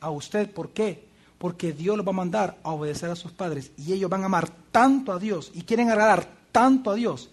A 0.00 0.10
usted. 0.10 0.50
¿Por 0.50 0.70
qué? 0.70 1.08
Porque 1.38 1.72
Dios 1.72 1.96
los 1.96 2.06
va 2.06 2.10
a 2.10 2.14
mandar 2.14 2.58
a 2.62 2.70
obedecer 2.70 3.10
a 3.10 3.16
sus 3.16 3.32
padres 3.32 3.72
y 3.76 3.92
ellos 3.92 4.08
van 4.08 4.22
a 4.22 4.26
amar 4.26 4.48
tanto 4.70 5.12
a 5.12 5.18
Dios 5.18 5.50
y 5.52 5.62
quieren 5.62 5.90
agradar 5.90 6.28
tanto 6.52 6.92
a 6.92 6.94
Dios 6.94 7.28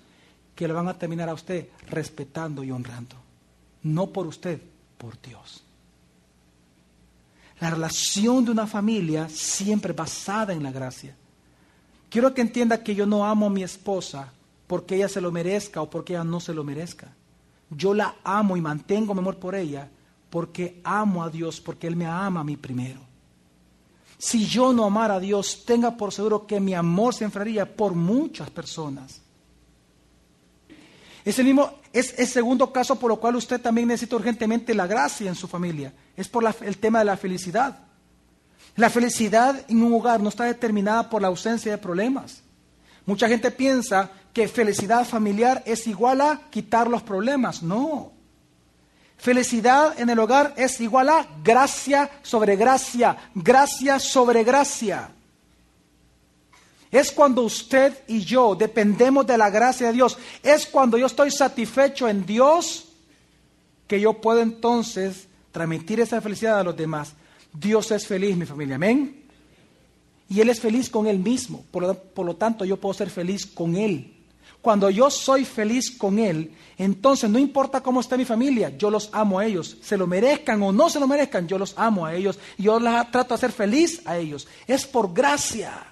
que 0.56 0.68
le 0.68 0.74
van 0.74 0.88
a 0.88 0.98
terminar 0.98 1.30
a 1.30 1.36
usted 1.36 1.70
respetando 1.88 2.64
y 2.64 2.72
honrando. 2.72 3.16
No 3.84 4.08
por 4.08 4.26
usted, 4.26 4.60
por 4.98 5.22
Dios. 5.22 5.64
La 7.60 7.70
relación 7.70 8.44
de 8.44 8.52
una 8.52 8.66
familia 8.66 9.30
siempre 9.30 9.94
basada 9.94 10.54
en 10.54 10.64
la 10.64 10.72
gracia. 10.72 11.16
Quiero 12.10 12.34
que 12.34 12.42
entienda 12.42 12.84
que 12.84 12.96
yo 12.96 13.06
no 13.06 13.24
amo 13.24 13.46
a 13.46 13.50
mi 13.52 13.64
esposa 13.64 14.34
porque 14.70 14.98
ella 14.98 15.10
se 15.10 15.20
lo 15.20 15.32
merezca 15.32 15.82
o 15.82 15.90
porque 15.90 16.14
ella 16.14 16.24
no 16.24 16.40
se 16.40 16.54
lo 16.54 16.64
merezca. 16.64 17.12
Yo 17.72 17.96
la 17.96 18.18
amo 18.24 18.56
y 18.56 18.62
mantengo 18.62 19.16
mi 19.16 19.20
amor 19.20 19.38
por 19.38 19.56
ella 19.56 19.90
porque 20.30 20.80
amo 20.84 21.24
a 21.24 21.30
Dios, 21.32 21.60
porque 21.60 21.88
Él 21.88 21.96
me 21.96 22.06
ama 22.06 22.42
a 22.42 22.44
mí 22.44 22.56
primero. 22.56 23.00
Si 24.20 24.46
yo 24.46 24.72
no 24.72 24.86
amara 24.86 25.16
a 25.16 25.20
Dios, 25.20 25.64
tenga 25.66 25.98
por 25.98 26.14
seguro 26.14 26.46
que 26.46 26.60
mi 26.60 26.76
amor 26.76 27.16
se 27.16 27.24
enfriaría 27.24 27.76
por 27.76 27.96
muchas 27.96 28.52
personas. 28.52 29.24
Es 31.26 31.40
el 31.40 31.46
mismo, 31.46 31.80
es 31.92 32.14
el 32.20 32.28
segundo 32.28 32.72
caso 32.72 33.00
por 33.00 33.10
lo 33.10 33.20
cual 33.20 33.38
usted 33.38 33.60
también 33.60 33.88
necesita 33.88 34.18
urgentemente 34.18 34.76
la 34.76 34.86
gracia 34.86 35.30
en 35.30 35.36
su 35.36 35.48
familia. 35.48 35.96
Es 36.16 36.28
por 36.28 36.44
el 36.62 36.78
tema 36.78 37.00
de 37.00 37.06
la 37.06 37.18
felicidad. 37.18 37.80
La 38.76 38.92
felicidad 38.92 39.66
en 39.68 39.82
un 39.82 39.96
hogar 39.96 40.22
no 40.22 40.30
está 40.30 40.44
determinada 40.44 41.10
por 41.10 41.24
la 41.24 41.30
ausencia 41.30 41.72
de 41.72 41.80
problemas. 41.80 42.44
Mucha 43.08 43.28
gente 43.28 43.50
piensa 43.50 44.12
que 44.40 44.48
felicidad 44.48 45.06
familiar 45.06 45.62
es 45.66 45.86
igual 45.86 46.22
a 46.22 46.40
quitar 46.50 46.90
los 46.90 47.04
problemas. 47.04 47.62
No. 47.62 48.14
Felicidad 49.18 50.00
en 50.00 50.10
el 50.10 50.18
hogar 50.18 50.54
es 50.56 50.80
igual 50.80 51.10
a 51.10 51.28
gracia 51.44 52.10
sobre 52.22 52.56
gracia, 52.56 53.18
gracia 53.36 54.00
sobre 54.00 54.46
gracia. 54.46 55.10
Es 56.90 57.12
cuando 57.12 57.42
usted 57.42 58.02
y 58.08 58.22
yo 58.22 58.56
dependemos 58.56 59.28
de 59.28 59.38
la 59.38 59.50
gracia 59.50 59.88
de 59.88 59.94
Dios. 59.94 60.18
Es 60.42 60.66
cuando 60.66 60.98
yo 60.98 61.08
estoy 61.08 61.32
satisfecho 61.32 62.08
en 62.08 62.26
Dios 62.26 62.88
que 63.88 64.00
yo 64.00 64.14
puedo 64.22 64.40
entonces 64.40 65.28
transmitir 65.52 66.00
esa 66.00 66.22
felicidad 66.22 66.62
a 66.62 66.64
los 66.64 66.78
demás. 66.78 67.12
Dios 67.52 67.92
es 67.92 68.08
feliz, 68.08 68.38
mi 68.38 68.46
familia. 68.46 68.76
Amén. 68.76 69.22
Y 70.30 70.40
Él 70.40 70.48
es 70.48 70.62
feliz 70.62 70.90
con 70.90 71.08
Él 71.08 71.20
mismo. 71.20 71.66
Por 71.72 71.94
por 71.98 72.26
lo 72.26 72.38
tanto, 72.38 72.64
yo 72.64 72.78
puedo 72.78 72.94
ser 72.94 73.10
feliz 73.10 73.46
con 73.46 73.76
Él. 73.76 74.16
Cuando 74.62 74.90
yo 74.90 75.10
soy 75.10 75.46
feliz 75.46 75.92
con 75.92 76.20
Él, 76.20 76.54
entonces 76.78 77.30
no 77.30 77.40
importa 77.40 77.82
cómo 77.82 78.02
esté 78.02 78.18
mi 78.18 78.26
familia, 78.26 78.70
yo 78.78 78.90
los 78.90 79.10
amo 79.14 79.40
a 79.40 79.46
ellos. 79.46 79.78
Se 79.82 79.98
lo 79.98 80.08
merezcan 80.08 80.62
o 80.64 80.72
no 80.72 80.90
se 80.90 81.00
lo 81.00 81.08
merezcan, 81.08 81.48
yo 81.48 81.58
los 81.58 81.74
amo 81.78 82.06
a 82.06 82.14
ellos. 82.14 82.40
Yo 82.58 82.80
trato 82.80 83.30
de 83.30 83.36
hacer 83.36 83.52
feliz 83.52 84.02
a 84.06 84.18
ellos. 84.18 84.48
Es 84.68 84.86
por 84.86 85.14
gracia. 85.14 85.86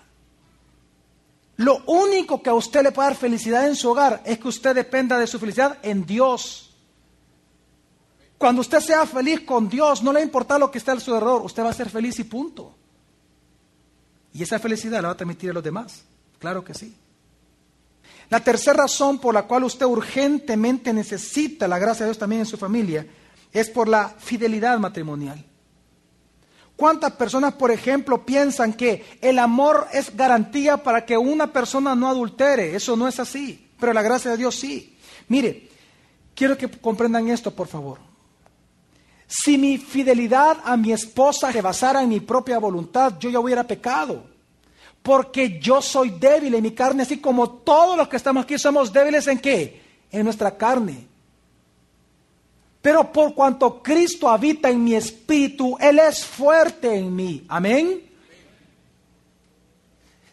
Lo 1.58 1.84
único 1.88 2.42
que 2.42 2.50
a 2.50 2.54
usted 2.54 2.84
le 2.84 2.92
puede 2.92 3.10
dar 3.10 3.18
felicidad 3.18 3.68
en 3.68 3.76
su 3.76 3.90
hogar 3.90 4.22
es 4.26 4.38
que 4.38 4.48
usted 4.48 4.76
dependa 4.76 5.18
de 5.18 5.28
su 5.28 5.40
felicidad 5.40 5.78
en 5.82 6.06
Dios. 6.06 6.70
Cuando 8.38 8.62
usted 8.62 8.80
sea 8.80 9.06
feliz 9.06 9.42
con 9.42 9.68
Dios, 9.68 10.04
no 10.04 10.14
le 10.14 10.22
importa 10.22 10.60
lo 10.60 10.70
que 10.70 10.78
esté 10.78 10.92
a 10.92 11.00
su 11.00 11.14
alrededor, 11.14 11.42
usted 11.44 11.64
va 11.64 11.70
a 11.70 11.74
ser 11.74 11.90
feliz 11.90 12.20
y 12.20 12.26
punto. 12.26 12.76
Y 14.34 14.44
esa 14.44 14.60
felicidad 14.60 15.02
la 15.02 15.08
va 15.08 15.14
a 15.14 15.18
transmitir 15.18 15.50
a 15.50 15.54
los 15.54 15.64
demás. 15.64 16.04
Claro 16.38 16.64
que 16.64 16.76
sí. 16.76 16.96
La 18.30 18.42
tercera 18.42 18.84
razón 18.84 19.20
por 19.20 19.34
la 19.34 19.44
cual 19.44 19.64
usted 19.64 19.86
urgentemente 19.86 20.92
necesita 20.92 21.68
la 21.68 21.80
gracia 21.80 22.06
de 22.06 22.12
Dios 22.12 22.18
también 22.18 22.42
en 22.42 22.46
su 22.46 22.58
familia 22.58 23.08
es 23.54 23.70
por 23.70 23.88
la 23.88 24.10
fidelidad 24.10 24.78
matrimonial. 24.80 25.44
¿Cuántas 26.76 27.14
personas, 27.14 27.54
por 27.54 27.72
ejemplo, 27.72 28.24
piensan 28.26 28.74
que 28.74 29.18
el 29.22 29.40
amor 29.40 29.88
es 29.94 30.16
garantía 30.16 30.78
para 30.84 31.06
que 31.06 31.18
una 31.18 31.52
persona 31.52 31.96
no 31.96 32.08
adultere? 32.08 32.76
Eso 32.76 32.96
no 32.96 33.08
es 33.08 33.20
así, 33.20 33.72
pero 33.80 33.94
la 33.94 34.04
gracia 34.04 34.32
de 34.32 34.38
Dios 34.38 34.56
sí. 34.56 34.98
Mire, 35.30 35.70
quiero 36.36 36.58
que 36.58 36.70
comprendan 36.70 37.30
esto, 37.30 37.52
por 37.52 37.68
favor. 37.68 38.00
Si 39.26 39.58
mi 39.58 39.78
fidelidad 39.78 40.58
a 40.64 40.78
mi 40.78 40.92
esposa 40.92 41.52
se 41.52 41.62
basara 41.62 42.04
en 42.04 42.10
mi 42.10 42.20
propia 42.20 42.60
voluntad, 42.60 43.18
yo 43.20 43.30
ya 43.30 43.40
hubiera 43.40 43.64
pecado 43.64 44.37
porque 45.08 45.58
yo 45.58 45.82
soy 45.82 46.10
débil 46.10 46.54
en 46.56 46.62
mi 46.62 46.72
carne, 46.72 47.04
así 47.04 47.20
como 47.20 47.50
todos 47.50 47.96
los 47.96 48.10
que 48.10 48.18
estamos 48.18 48.44
aquí 48.44 48.60
somos 48.60 48.92
débiles 48.92 49.26
en 49.28 49.40
qué? 49.40 49.82
En 50.12 50.26
nuestra 50.26 50.58
carne. 50.58 51.08
Pero 52.82 53.10
por 53.10 53.34
cuanto 53.34 53.82
Cristo 53.82 54.28
habita 54.28 54.70
en 54.70 54.84
mi 54.84 54.96
espíritu, 54.96 55.78
Él 55.80 56.00
es 56.00 56.26
fuerte 56.26 56.94
en 56.94 57.16
mí. 57.16 57.46
Amén. 57.48 58.02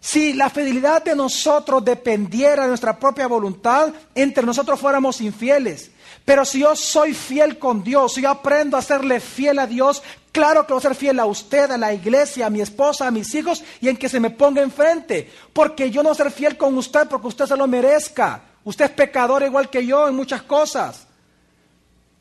Si 0.04 0.34
la 0.34 0.50
fidelidad 0.50 1.02
de 1.02 1.16
nosotros 1.16 1.82
dependiera 1.82 2.64
de 2.64 2.68
nuestra 2.68 2.98
propia 2.98 3.26
voluntad, 3.26 3.90
entre 4.14 4.44
nosotros 4.44 4.78
fuéramos 4.78 5.22
infieles. 5.22 5.92
Pero 6.26 6.44
si 6.44 6.58
yo 6.58 6.76
soy 6.76 7.14
fiel 7.14 7.58
con 7.58 7.82
Dios, 7.82 8.12
si 8.12 8.20
yo 8.20 8.28
aprendo 8.28 8.76
a 8.76 8.82
serle 8.82 9.18
fiel 9.18 9.58
a 9.58 9.66
Dios, 9.66 10.02
claro 10.30 10.66
que 10.66 10.74
voy 10.74 10.80
a 10.80 10.82
ser 10.82 10.94
fiel 10.94 11.18
a 11.20 11.24
usted, 11.24 11.70
a 11.70 11.78
la 11.78 11.94
iglesia, 11.94 12.44
a 12.44 12.50
mi 12.50 12.60
esposa, 12.60 13.06
a 13.06 13.10
mis 13.10 13.34
hijos 13.34 13.64
y 13.80 13.88
en 13.88 13.96
que 13.96 14.10
se 14.10 14.20
me 14.20 14.28
ponga 14.28 14.60
enfrente. 14.60 15.32
Porque 15.54 15.90
yo 15.90 16.02
no 16.02 16.10
voy 16.10 16.14
a 16.14 16.22
ser 16.22 16.30
fiel 16.30 16.58
con 16.58 16.76
usted 16.76 17.08
porque 17.08 17.28
usted 17.28 17.46
se 17.46 17.56
lo 17.56 17.66
merezca. 17.66 18.42
Usted 18.62 18.84
es 18.84 18.90
pecador 18.90 19.42
igual 19.42 19.70
que 19.70 19.86
yo 19.86 20.06
en 20.06 20.16
muchas 20.16 20.42
cosas. 20.42 21.06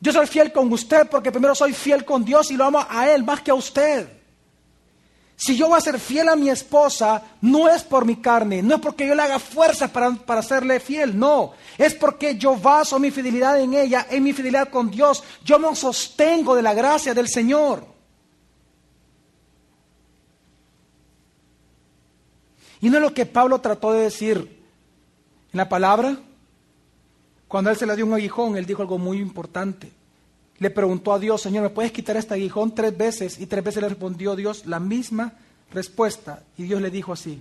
Yo 0.00 0.10
soy 0.10 0.26
fiel 0.26 0.52
con 0.52 0.72
usted 0.72 1.06
porque 1.10 1.30
primero 1.30 1.54
soy 1.54 1.74
fiel 1.74 2.06
con 2.06 2.24
Dios 2.24 2.50
y 2.50 2.56
lo 2.56 2.64
amo 2.64 2.86
a 2.88 3.10
Él 3.10 3.24
más 3.24 3.42
que 3.42 3.50
a 3.50 3.54
usted. 3.54 4.23
Si 5.36 5.56
yo 5.56 5.68
voy 5.68 5.78
a 5.78 5.80
ser 5.80 5.98
fiel 5.98 6.28
a 6.28 6.36
mi 6.36 6.48
esposa, 6.48 7.22
no 7.40 7.68
es 7.68 7.82
por 7.82 8.04
mi 8.04 8.16
carne, 8.16 8.62
no 8.62 8.76
es 8.76 8.80
porque 8.80 9.06
yo 9.06 9.14
le 9.14 9.22
haga 9.22 9.38
fuerza 9.38 9.92
para, 9.92 10.12
para 10.12 10.42
serle 10.42 10.78
fiel, 10.78 11.18
no. 11.18 11.52
Es 11.76 11.94
porque 11.94 12.36
yo 12.36 12.56
baso 12.56 12.98
mi 12.98 13.10
fidelidad 13.10 13.60
en 13.60 13.74
ella, 13.74 14.06
en 14.10 14.22
mi 14.22 14.32
fidelidad 14.32 14.68
con 14.68 14.90
Dios. 14.90 15.24
Yo 15.44 15.58
me 15.58 15.74
sostengo 15.74 16.54
de 16.54 16.62
la 16.62 16.72
gracia 16.72 17.14
del 17.14 17.28
Señor. 17.28 17.84
Y 22.80 22.88
no 22.90 22.98
es 22.98 23.02
lo 23.02 23.14
que 23.14 23.26
Pablo 23.26 23.60
trató 23.60 23.92
de 23.92 24.02
decir 24.02 24.62
en 25.52 25.56
la 25.56 25.68
palabra. 25.68 26.16
Cuando 27.48 27.70
él 27.70 27.76
se 27.76 27.86
le 27.86 27.96
dio 27.96 28.06
un 28.06 28.14
aguijón, 28.14 28.56
él 28.56 28.66
dijo 28.66 28.82
algo 28.82 28.98
muy 28.98 29.18
importante 29.18 30.03
le 30.58 30.70
preguntó 30.70 31.12
a 31.12 31.18
Dios, 31.18 31.42
Señor, 31.42 31.64
¿me 31.64 31.70
puedes 31.70 31.92
quitar 31.92 32.16
este 32.16 32.34
aguijón 32.34 32.74
tres 32.74 32.96
veces? 32.96 33.40
Y 33.40 33.46
tres 33.46 33.64
veces 33.64 33.82
le 33.82 33.88
respondió 33.88 34.36
Dios 34.36 34.66
la 34.66 34.80
misma 34.80 35.34
respuesta. 35.72 36.42
Y 36.56 36.64
Dios 36.64 36.80
le 36.80 36.90
dijo 36.90 37.12
así. 37.12 37.40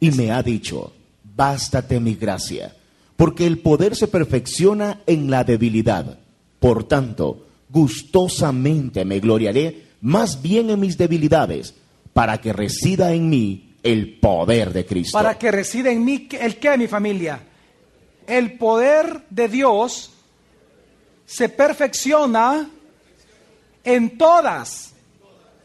Y 0.00 0.10
me 0.10 0.32
ha 0.32 0.42
dicho, 0.42 0.92
bástate 1.22 2.00
mi 2.00 2.14
gracia, 2.14 2.74
porque 3.16 3.46
el 3.46 3.58
poder 3.58 3.96
se 3.96 4.08
perfecciona 4.08 5.00
en 5.06 5.30
la 5.30 5.44
debilidad. 5.44 6.18
Por 6.58 6.84
tanto, 6.84 7.46
gustosamente 7.70 9.04
me 9.04 9.20
gloriaré 9.20 9.86
más 10.00 10.42
bien 10.42 10.70
en 10.70 10.80
mis 10.80 10.98
debilidades, 10.98 11.74
para 12.12 12.40
que 12.40 12.52
resida 12.52 13.12
en 13.12 13.28
mí 13.28 13.74
el 13.82 14.18
poder 14.18 14.72
de 14.72 14.84
Cristo. 14.84 15.16
Para 15.16 15.38
que 15.38 15.50
resida 15.50 15.90
en 15.90 16.04
mí 16.04 16.28
el 16.40 16.56
qué, 16.56 16.76
mi 16.76 16.88
familia. 16.88 17.40
El 18.26 18.58
poder 18.58 19.22
de 19.30 19.48
Dios 19.48 20.12
se 21.26 21.48
perfecciona 21.48 22.70
en 23.84 24.16
todas 24.16 24.94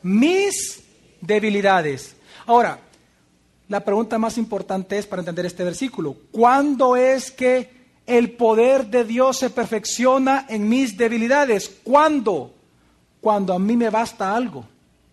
mis 0.01 0.84
debilidades. 1.22 2.15
Ahora, 2.48 2.80
la 3.70 3.86
pregunta 3.86 4.18
más 4.18 4.38
importante 4.38 4.98
es 4.98 5.08
para 5.08 5.22
entender 5.22 5.46
este 5.46 5.63
versículo, 5.63 6.18
¿cuándo 6.32 6.96
es 6.96 7.32
que 7.32 7.82
el 8.06 8.32
poder 8.34 8.88
de 8.88 9.06
Dios 9.06 9.38
se 9.38 9.50
perfecciona 9.50 10.46
en 10.50 10.68
mis 10.68 10.98
debilidades? 10.98 11.77
¿Cuándo? 11.84 12.53
Cuando 13.22 13.53
a 13.53 13.60
mí 13.60 13.77
me 13.77 13.89
basta 13.89 14.36
algo 14.36 14.65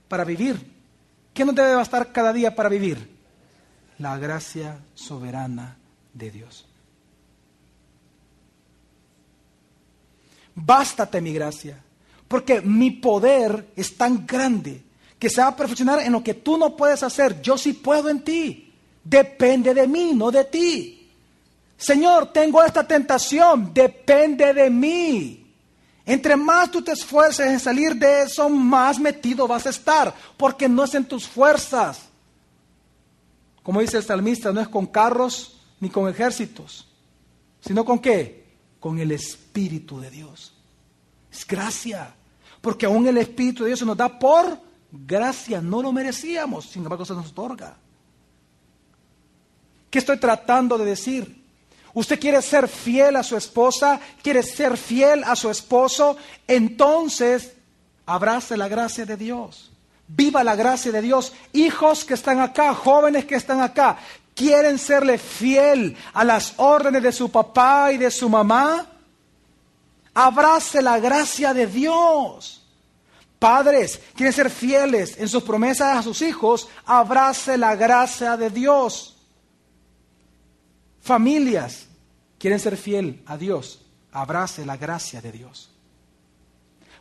para 0.08 0.24
vivir. 0.24 0.58
¿Qué 1.32 1.44
nos 1.44 1.54
debe 1.54 1.74
bastar 1.74 2.10
cada 2.10 2.32
día 2.32 2.56
para 2.56 2.68
vivir? 2.68 3.16
La 3.98 4.18
gracia 4.18 4.78
soberana 4.94 5.76
de 6.14 6.30
Dios. 6.30 6.66
Bástate 10.64 11.20
mi 11.20 11.32
gracia, 11.32 11.82
porque 12.26 12.60
mi 12.60 12.90
poder 12.90 13.68
es 13.76 13.96
tan 13.96 14.26
grande 14.26 14.82
que 15.18 15.30
se 15.30 15.40
va 15.40 15.48
a 15.48 15.56
perfeccionar 15.56 16.00
en 16.00 16.12
lo 16.12 16.22
que 16.22 16.34
tú 16.34 16.56
no 16.56 16.76
puedes 16.76 17.02
hacer. 17.02 17.40
Yo 17.42 17.58
sí 17.58 17.72
puedo 17.72 18.08
en 18.08 18.22
ti. 18.22 18.72
Depende 19.02 19.74
de 19.74 19.86
mí, 19.86 20.12
no 20.14 20.30
de 20.30 20.44
ti. 20.44 21.10
Señor, 21.76 22.32
tengo 22.32 22.62
esta 22.62 22.86
tentación, 22.86 23.72
depende 23.72 24.52
de 24.52 24.68
mí. 24.70 25.46
Entre 26.04 26.36
más 26.36 26.70
tú 26.70 26.82
te 26.82 26.92
esfuerces 26.92 27.46
en 27.46 27.60
salir 27.60 27.94
de 27.94 28.22
eso, 28.22 28.48
más 28.48 28.98
metido 28.98 29.46
vas 29.46 29.66
a 29.66 29.70
estar, 29.70 30.14
porque 30.36 30.68
no 30.68 30.84
es 30.84 30.94
en 30.94 31.04
tus 31.04 31.26
fuerzas. 31.26 32.00
Como 33.62 33.80
dice 33.80 33.98
el 33.98 34.02
salmista, 34.02 34.52
no 34.52 34.60
es 34.60 34.68
con 34.68 34.86
carros 34.86 35.60
ni 35.80 35.90
con 35.90 36.08
ejércitos, 36.08 36.86
sino 37.60 37.84
con 37.84 37.98
qué? 37.98 38.37
Con 38.80 38.98
el 38.98 39.12
Espíritu 39.12 40.00
de 40.00 40.10
Dios. 40.10 40.52
Es 41.32 41.46
gracia, 41.46 42.14
porque 42.60 42.86
aún 42.86 43.06
el 43.06 43.18
Espíritu 43.18 43.62
de 43.62 43.68
Dios 43.68 43.80
se 43.80 43.86
nos 43.86 43.96
da 43.96 44.18
por 44.18 44.58
gracia, 44.90 45.60
no 45.60 45.82
lo 45.82 45.92
merecíamos, 45.92 46.66
sin 46.66 46.82
embargo 46.82 47.04
se 47.04 47.14
nos 47.14 47.30
otorga. 47.30 47.76
¿Qué 49.90 49.98
estoy 49.98 50.18
tratando 50.18 50.76
de 50.78 50.84
decir? 50.84 51.44
Usted 51.94 52.20
quiere 52.20 52.42
ser 52.42 52.68
fiel 52.68 53.16
a 53.16 53.22
su 53.22 53.36
esposa, 53.36 54.00
quiere 54.22 54.42
ser 54.42 54.76
fiel 54.76 55.24
a 55.24 55.34
su 55.34 55.50
esposo, 55.50 56.16
entonces 56.46 57.54
abrace 58.06 58.56
la 58.56 58.68
gracia 58.68 59.04
de 59.06 59.16
Dios. 59.16 59.70
Viva 60.06 60.44
la 60.44 60.56
gracia 60.56 60.92
de 60.92 61.02
Dios. 61.02 61.32
Hijos 61.52 62.04
que 62.04 62.14
están 62.14 62.40
acá, 62.40 62.74
jóvenes 62.74 63.24
que 63.24 63.34
están 63.34 63.60
acá, 63.60 63.98
quieren 64.38 64.78
serle 64.78 65.18
fiel 65.18 65.96
a 66.12 66.24
las 66.24 66.54
órdenes 66.58 67.02
de 67.02 67.10
su 67.10 67.28
papá 67.28 67.92
y 67.92 67.98
de 67.98 68.08
su 68.08 68.28
mamá. 68.28 68.86
Abrace 70.14 70.80
la 70.80 71.00
gracia 71.00 71.52
de 71.52 71.66
Dios. 71.66 72.64
Padres, 73.40 74.00
quieren 74.14 74.32
ser 74.32 74.50
fieles 74.50 75.18
en 75.18 75.28
sus 75.28 75.42
promesas 75.42 75.98
a 75.98 76.02
sus 76.02 76.22
hijos, 76.22 76.68
abrace 76.86 77.58
la 77.58 77.74
gracia 77.74 78.36
de 78.36 78.50
Dios. 78.50 79.16
Familias, 81.00 81.86
quieren 82.38 82.60
ser 82.60 82.76
fiel 82.76 83.22
a 83.26 83.36
Dios, 83.36 83.80
abrace 84.12 84.64
la 84.64 84.76
gracia 84.76 85.20
de 85.20 85.32
Dios. 85.32 85.70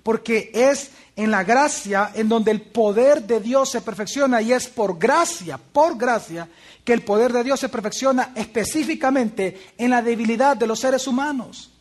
Porque 0.03 0.51
es 0.53 0.91
en 1.17 1.31
la 1.31 1.43
gracia 1.43 2.11
en 2.13 2.29
donde 2.29 2.51
el 2.51 2.61
poder 2.61 3.23
de 3.23 3.39
Dios 3.39 3.71
se 3.71 3.81
perfecciona 3.81 4.39
y 4.39 4.53
es 4.53 4.67
por 4.67 4.99
gracia, 4.99 5.57
por 5.57 5.97
gracia, 5.97 6.47
que 6.85 6.93
el 6.93 7.01
poder 7.01 7.33
de 7.33 7.43
Dios 7.43 7.59
se 7.59 7.69
perfecciona 7.69 8.33
específicamente 8.35 9.73
en 9.79 9.89
la 9.89 10.03
debilidad 10.03 10.55
de 10.55 10.67
los 10.67 10.79
seres 10.79 11.07
humanos, 11.07 11.71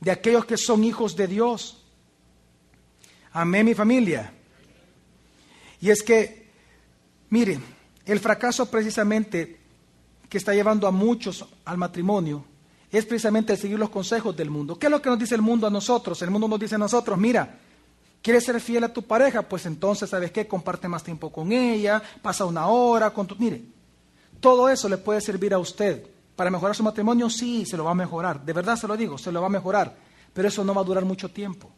de 0.00 0.10
aquellos 0.10 0.46
que 0.46 0.56
son 0.56 0.82
hijos 0.82 1.14
de 1.14 1.28
Dios. 1.28 1.84
Amén, 3.30 3.66
mi 3.66 3.74
familia. 3.74 4.32
Y 5.78 5.90
es 5.90 6.02
que, 6.02 6.50
miren, 7.28 7.62
el 8.06 8.20
fracaso 8.20 8.70
precisamente 8.70 9.60
que 10.30 10.38
está 10.38 10.54
llevando 10.54 10.88
a 10.88 10.90
muchos 10.90 11.44
al 11.66 11.76
matrimonio 11.76 12.42
es 12.90 13.04
precisamente 13.04 13.52
el 13.52 13.58
seguir 13.58 13.78
los 13.78 13.90
consejos 13.90 14.34
del 14.34 14.48
mundo. 14.48 14.78
¿Qué 14.78 14.86
es 14.86 14.90
lo 14.90 15.02
que 15.02 15.10
nos 15.10 15.18
dice 15.18 15.34
el 15.34 15.42
mundo 15.42 15.66
a 15.66 15.70
nosotros? 15.70 16.22
El 16.22 16.30
mundo 16.30 16.48
nos 16.48 16.58
dice 16.58 16.76
a 16.76 16.78
nosotros, 16.78 17.18
mira, 17.18 17.58
¿quieres 18.22 18.44
ser 18.44 18.60
fiel 18.60 18.84
a 18.84 18.92
tu 18.92 19.02
pareja? 19.02 19.42
Pues 19.42 19.66
entonces, 19.66 20.08
¿sabes 20.08 20.30
qué? 20.30 20.46
Comparte 20.46 20.88
más 20.88 21.02
tiempo 21.02 21.30
con 21.30 21.52
ella, 21.52 22.02
pasa 22.22 22.44
una 22.44 22.68
hora 22.68 23.10
con 23.10 23.26
tu... 23.26 23.36
Mire, 23.36 23.62
todo 24.40 24.68
eso 24.68 24.88
le 24.88 24.96
puede 24.96 25.20
servir 25.20 25.52
a 25.52 25.58
usted. 25.58 26.06
¿Para 26.36 26.50
mejorar 26.50 26.74
su 26.74 26.82
matrimonio? 26.82 27.28
Sí, 27.28 27.66
se 27.66 27.76
lo 27.76 27.84
va 27.84 27.90
a 27.90 27.94
mejorar. 27.94 28.44
De 28.44 28.52
verdad 28.52 28.76
se 28.76 28.88
lo 28.88 28.96
digo, 28.96 29.18
se 29.18 29.30
lo 29.30 29.40
va 29.40 29.48
a 29.48 29.50
mejorar. 29.50 29.94
Pero 30.32 30.48
eso 30.48 30.64
no 30.64 30.74
va 30.74 30.80
a 30.80 30.84
durar 30.84 31.04
mucho 31.04 31.28
tiempo. 31.28 31.70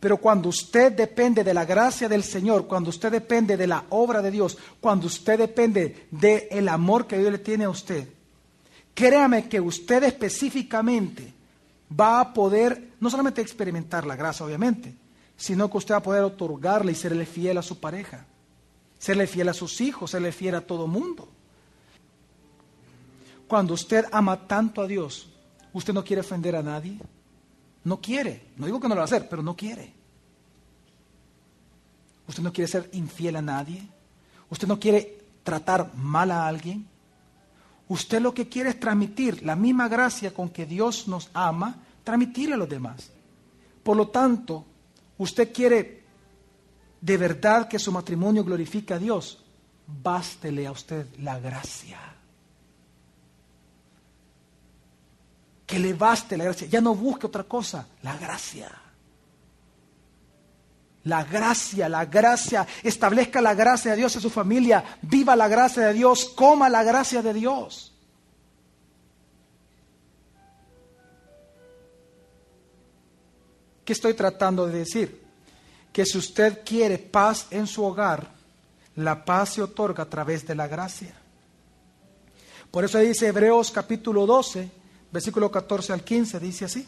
Pero 0.00 0.18
cuando 0.18 0.48
usted 0.48 0.92
depende 0.92 1.42
de 1.42 1.52
la 1.52 1.64
gracia 1.64 2.08
del 2.08 2.22
Señor, 2.22 2.66
cuando 2.68 2.90
usted 2.90 3.10
depende 3.10 3.56
de 3.56 3.66
la 3.66 3.84
obra 3.90 4.22
de 4.22 4.30
Dios, 4.30 4.56
cuando 4.80 5.06
usted 5.06 5.38
depende 5.38 6.06
del 6.10 6.68
amor 6.68 7.06
que 7.06 7.18
Dios 7.18 7.32
le 7.32 7.38
tiene 7.38 7.64
a 7.64 7.70
usted, 7.70 8.08
créame 8.94 9.48
que 9.48 9.60
usted 9.60 10.04
específicamente 10.04 11.34
va 11.88 12.20
a 12.20 12.32
poder 12.34 12.92
no 13.00 13.10
solamente 13.10 13.40
experimentar 13.40 14.06
la 14.06 14.16
gracia, 14.16 14.44
obviamente, 14.44 14.94
sino 15.36 15.70
que 15.70 15.78
usted 15.78 15.94
va 15.94 15.98
a 15.98 16.02
poder 16.02 16.22
otorgarle 16.22 16.92
y 16.92 16.94
serle 16.94 17.26
fiel 17.26 17.58
a 17.58 17.62
su 17.62 17.78
pareja, 17.78 18.26
serle 18.98 19.26
fiel 19.26 19.48
a 19.48 19.54
sus 19.54 19.80
hijos, 19.80 20.10
serle 20.10 20.32
fiel 20.32 20.54
a 20.56 20.66
todo 20.66 20.86
mundo. 20.86 21.28
Cuando 23.46 23.74
usted 23.74 24.04
ama 24.12 24.46
tanto 24.46 24.82
a 24.82 24.86
Dios, 24.86 25.30
usted 25.72 25.94
no 25.94 26.04
quiere 26.04 26.20
ofender 26.20 26.54
a 26.56 26.62
nadie, 26.62 26.98
no 27.84 28.00
quiere. 28.00 28.42
No 28.56 28.66
digo 28.66 28.80
que 28.80 28.88
no 28.88 28.94
lo 28.94 29.00
va 29.00 29.04
a 29.04 29.06
hacer, 29.06 29.28
pero 29.28 29.42
no 29.42 29.56
quiere. 29.56 29.94
Usted 32.26 32.42
no 32.42 32.52
quiere 32.52 32.68
ser 32.68 32.90
infiel 32.92 33.36
a 33.36 33.42
nadie. 33.42 33.88
Usted 34.50 34.68
no 34.68 34.78
quiere 34.78 35.24
tratar 35.42 35.94
mal 35.94 36.30
a 36.30 36.46
alguien. 36.46 36.86
Usted 37.88 38.20
lo 38.20 38.34
que 38.34 38.48
quiere 38.48 38.70
es 38.70 38.80
transmitir 38.80 39.42
la 39.44 39.56
misma 39.56 39.88
gracia 39.88 40.34
con 40.34 40.50
que 40.50 40.66
Dios 40.66 41.08
nos 41.08 41.30
ama, 41.32 41.76
transmitirle 42.04 42.54
a 42.54 42.58
los 42.58 42.68
demás. 42.68 43.10
Por 43.82 43.96
lo 43.96 44.08
tanto, 44.08 44.64
usted 45.16 45.52
quiere 45.52 46.04
de 47.00 47.16
verdad 47.16 47.68
que 47.68 47.78
su 47.78 47.92
matrimonio 47.92 48.44
glorifique 48.44 48.92
a 48.94 48.98
Dios, 48.98 49.42
bástele 49.86 50.66
a 50.66 50.72
usted 50.72 51.06
la 51.18 51.38
gracia. 51.38 51.98
que 55.68 55.78
le 55.78 55.92
baste 55.92 56.38
la 56.38 56.44
gracia. 56.44 56.66
Ya 56.66 56.80
no 56.80 56.94
busque 56.94 57.26
otra 57.26 57.44
cosa, 57.44 57.86
la 58.02 58.16
gracia. 58.16 58.70
La 61.04 61.24
gracia, 61.24 61.88
la 61.88 62.04
gracia, 62.04 62.66
establezca 62.82 63.40
la 63.40 63.54
gracia 63.54 63.92
de 63.92 63.98
Dios 63.98 64.14
en 64.16 64.22
su 64.22 64.30
familia, 64.30 64.84
viva 65.02 65.36
la 65.36 65.48
gracia 65.48 65.86
de 65.86 65.94
Dios, 65.94 66.32
coma 66.34 66.68
la 66.68 66.82
gracia 66.82 67.22
de 67.22 67.32
Dios. 67.32 67.94
¿Qué 73.84 73.94
estoy 73.94 74.12
tratando 74.12 74.66
de 74.66 74.80
decir? 74.80 75.22
Que 75.92 76.04
si 76.04 76.18
usted 76.18 76.62
quiere 76.62 76.98
paz 76.98 77.46
en 77.50 77.66
su 77.66 77.82
hogar, 77.82 78.30
la 78.96 79.24
paz 79.24 79.54
se 79.54 79.62
otorga 79.62 80.02
a 80.02 80.10
través 80.10 80.46
de 80.46 80.54
la 80.54 80.66
gracia. 80.66 81.14
Por 82.70 82.84
eso 82.84 82.98
dice 82.98 83.28
Hebreos 83.28 83.70
capítulo 83.70 84.26
12, 84.26 84.70
versículo 85.10 85.50
14 85.50 85.94
al 85.94 86.02
15, 86.02 86.38
dice 86.38 86.64
así. 86.66 86.86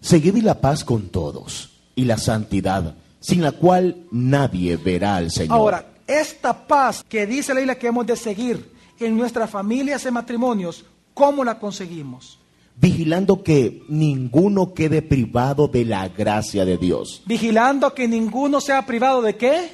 Seguid 0.00 0.42
la 0.42 0.60
paz 0.60 0.84
con 0.84 1.10
todos 1.10 1.70
y 1.94 2.04
la 2.04 2.18
santidad, 2.18 2.96
sin 3.20 3.42
la 3.42 3.52
cual 3.52 4.06
nadie 4.10 4.76
verá 4.76 5.16
al 5.16 5.30
Señor. 5.30 5.56
Ahora, 5.56 5.86
esta 6.06 6.66
paz 6.66 7.04
que 7.08 7.26
dice 7.26 7.52
la 7.52 7.60
Biblia 7.60 7.78
que 7.78 7.88
hemos 7.88 8.06
de 8.06 8.16
seguir 8.16 8.72
en 8.98 9.16
nuestras 9.16 9.50
familias 9.50 10.04
y 10.06 10.10
matrimonios, 10.10 10.84
¿cómo 11.14 11.44
la 11.44 11.58
conseguimos? 11.58 12.38
Vigilando 12.78 13.42
que 13.42 13.82
ninguno 13.88 14.74
quede 14.74 15.02
privado 15.02 15.66
de 15.68 15.84
la 15.84 16.08
gracia 16.08 16.64
de 16.64 16.76
Dios. 16.76 17.22
Vigilando 17.26 17.94
que 17.94 18.06
ninguno 18.06 18.60
sea 18.60 18.84
privado 18.84 19.22
de 19.22 19.36
qué? 19.36 19.70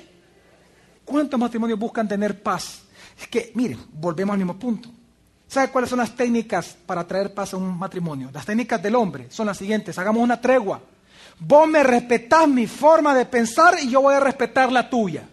¿Cuántos 1.05 1.38
matrimonios 1.38 1.78
buscan 1.78 2.07
tener 2.07 2.42
paz? 2.42 2.83
Es 3.20 3.26
que, 3.26 3.50
miren, 3.55 3.78
volvemos 3.92 4.33
al 4.33 4.38
mismo 4.38 4.57
punto. 4.57 4.88
¿Sabe 5.48 5.68
cuáles 5.68 5.90
son 5.90 5.98
las 5.98 6.16
técnicas 6.16 6.76
para 6.87 7.07
traer 7.07 7.35
paz 7.35 7.52
a 7.52 7.59
un 7.59 7.76
matrimonio? 7.76 8.31
Las 8.33 8.46
técnicas 8.46 8.83
del 8.83 8.94
hombre 8.94 9.26
son 9.31 9.46
las 9.46 9.59
siguientes. 9.59 9.98
Hagamos 9.98 10.22
una 10.22 10.40
tregua. 10.40 10.81
Vos 11.38 11.68
me 11.68 11.83
respetás 11.83 12.47
mi 12.49 12.66
forma 12.66 13.14
de 13.14 13.27
pensar 13.27 13.77
y 13.81 13.88
yo 13.88 14.03
voy 14.03 14.14
a 14.14 14.21
respetar 14.21 14.71
la 14.71 14.88
tuya. 14.88 15.29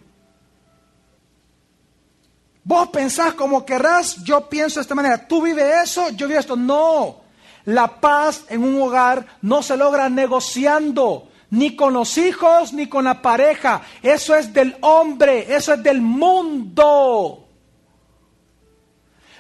Vos 2.64 2.90
pensás 2.90 3.34
como 3.34 3.66
querrás, 3.66 4.24
yo 4.24 4.48
pienso 4.48 4.80
de 4.80 4.84
esta 4.84 4.96
manera. 4.96 5.28
Tú 5.28 5.42
vives 5.42 5.90
eso, 5.90 6.10
yo 6.12 6.28
vivo 6.28 6.40
esto. 6.40 6.56
No. 6.56 7.22
La 7.66 8.00
paz 8.00 8.44
en 8.48 8.64
un 8.64 8.82
hogar 8.82 9.26
no 9.42 9.64
se 9.64 9.76
logra 9.76 10.10
negociando, 10.10 11.30
ni 11.50 11.76
con 11.76 11.94
los 11.94 12.18
hijos, 12.18 12.74
ni 12.74 12.88
con 12.88 13.06
la 13.06 13.22
pareja. 13.22 13.82
Eso 14.02 14.36
es 14.36 14.54
del 14.54 14.78
hombre, 14.82 15.54
eso 15.56 15.74
es 15.74 15.84
del 15.84 16.02
mundo. 16.02 17.48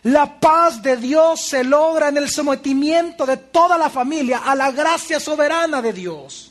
La 0.03 0.39
paz 0.39 0.81
de 0.81 0.97
Dios 0.97 1.41
se 1.41 1.63
logra 1.63 2.09
en 2.09 2.17
el 2.17 2.29
sometimiento 2.29 3.25
de 3.25 3.37
toda 3.37 3.77
la 3.77 3.89
familia 3.89 4.39
a 4.45 4.55
la 4.55 4.71
gracia 4.71 5.19
soberana 5.19 5.81
de 5.81 5.93
Dios. 5.93 6.48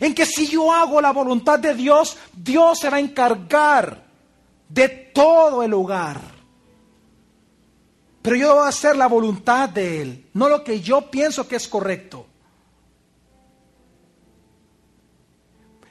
En 0.00 0.14
que 0.14 0.26
si 0.26 0.46
yo 0.46 0.72
hago 0.72 1.00
la 1.00 1.12
voluntad 1.12 1.58
de 1.58 1.74
Dios, 1.74 2.16
Dios 2.34 2.78
se 2.78 2.90
va 2.90 2.96
a 2.96 3.00
encargar 3.00 4.04
de 4.68 4.88
todo 4.88 5.62
el 5.62 5.72
hogar. 5.72 6.20
Pero 8.22 8.36
yo 8.36 8.60
a 8.60 8.68
hacer 8.68 8.96
la 8.96 9.06
voluntad 9.06 9.68
de 9.68 10.02
Él, 10.02 10.26
no 10.34 10.48
lo 10.48 10.64
que 10.64 10.80
yo 10.80 11.10
pienso 11.10 11.46
que 11.46 11.56
es 11.56 11.68
correcto. 11.68 12.26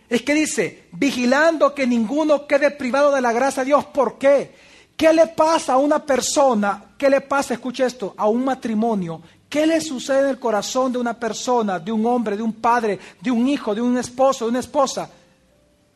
Es 0.09 0.21
que 0.21 0.33
dice, 0.33 0.87
vigilando 0.91 1.73
que 1.73 1.87
ninguno 1.87 2.45
quede 2.45 2.71
privado 2.71 3.11
de 3.11 3.21
la 3.21 3.31
gracia 3.31 3.63
de 3.63 3.67
Dios. 3.67 3.85
¿Por 3.85 4.17
qué? 4.17 4.53
¿Qué 4.95 5.11
le 5.13 5.27
pasa 5.27 5.73
a 5.73 5.77
una 5.77 6.05
persona? 6.05 6.93
¿Qué 6.97 7.09
le 7.09 7.21
pasa, 7.21 7.53
escuche 7.53 7.85
esto, 7.85 8.13
a 8.17 8.27
un 8.27 8.45
matrimonio? 8.45 9.21
¿Qué 9.55 9.65
le 9.65 9.79
sucede 9.79 10.19
en 10.19 10.27
el 10.31 10.37
corazón 10.37 10.91
de 10.91 10.97
una 10.97 11.17
persona, 11.17 11.79
de 11.79 11.89
un 11.89 12.05
hombre, 12.05 12.35
de 12.35 12.43
un 12.43 12.51
padre, 12.51 12.99
de 13.21 13.31
un 13.31 13.47
hijo, 13.47 13.73
de 13.73 13.79
un 13.79 13.97
esposo, 13.97 14.43
de 14.43 14.49
una 14.49 14.59
esposa? 14.59 15.09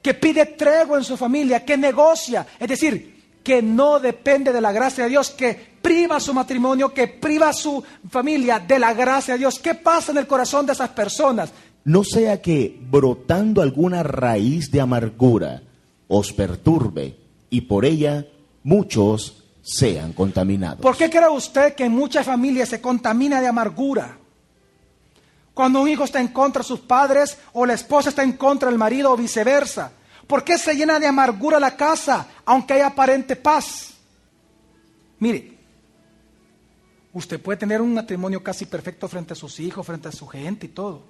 Que 0.02 0.14
pide 0.14 0.46
tregua 0.46 0.98
en 0.98 1.04
su 1.04 1.18
familia, 1.18 1.66
que 1.66 1.76
negocia. 1.76 2.48
Es 2.58 2.70
decir, 2.70 3.42
que 3.44 3.62
no 3.62 4.00
depende 4.00 4.54
de 4.54 4.62
la 4.62 4.72
gracia 4.72 5.04
de 5.04 5.10
Dios, 5.10 5.32
que 5.32 5.74
priva 5.82 6.22
su 6.22 6.34
matrimonio, 6.34 6.94
que 6.94 7.10
priva 7.10 7.52
su 7.52 7.84
familia 8.10 8.60
de 8.60 8.80
la 8.80 8.94
gracia 8.94 9.34
de 9.34 9.40
Dios. 9.40 9.60
¿Qué 9.60 9.76
pasa 9.76 10.14
en 10.14 10.20
el 10.20 10.28
corazón 10.28 10.66
de 10.66 10.72
esas 10.72 10.92
personas? 10.92 11.52
no 11.84 12.06
sea 12.06 12.42
que 12.42 12.80
brotando 12.90 13.62
alguna 13.62 14.04
raíz 14.04 14.72
de 14.72 14.80
amargura 14.80 15.64
os 16.08 16.32
perturbe 16.32 17.18
y 17.50 17.62
por 17.62 17.84
ella 17.84 18.26
muchos 18.64 19.44
sean 19.62 20.14
contaminados. 20.14 20.82
¿Por 20.82 20.98
qué 20.98 21.10
cree 21.10 21.30
usted 21.30 21.76
que 21.76 21.90
muchas 21.90 22.26
familias 22.26 22.70
se 22.70 22.82
contamina 22.82 23.42
de 23.42 23.48
amargura? 23.48 24.18
Cuando 25.54 25.82
un 25.82 25.90
hijo 25.90 26.06
está 26.06 26.22
en 26.22 26.30
contra 26.30 26.62
de 26.62 26.68
sus 26.68 26.80
padres 26.80 27.38
o 27.54 27.66
la 27.66 27.74
esposa 27.74 28.10
está 28.10 28.24
en 28.24 28.34
contra 28.34 28.70
del 28.70 28.78
marido 28.78 29.12
o 29.12 29.18
viceversa. 29.18 29.92
¿Por 30.26 30.44
qué 30.44 30.58
se 30.58 30.76
llena 30.76 31.00
de 31.00 31.08
amargura 31.08 31.60
la 31.60 31.76
casa 31.76 32.28
aunque 32.46 32.74
haya 32.74 32.88
aparente 32.88 33.36
paz? 33.36 33.94
Mire, 35.20 35.58
usted 37.12 37.42
puede 37.42 37.58
tener 37.58 37.82
un 37.82 37.94
matrimonio 37.94 38.42
casi 38.42 38.66
perfecto 38.66 39.08
frente 39.08 39.34
a 39.34 39.36
sus 39.36 39.60
hijos, 39.60 39.86
frente 39.86 40.08
a 40.08 40.12
su 40.12 40.28
gente 40.28 40.68
y 40.68 40.70
todo. 40.70 41.02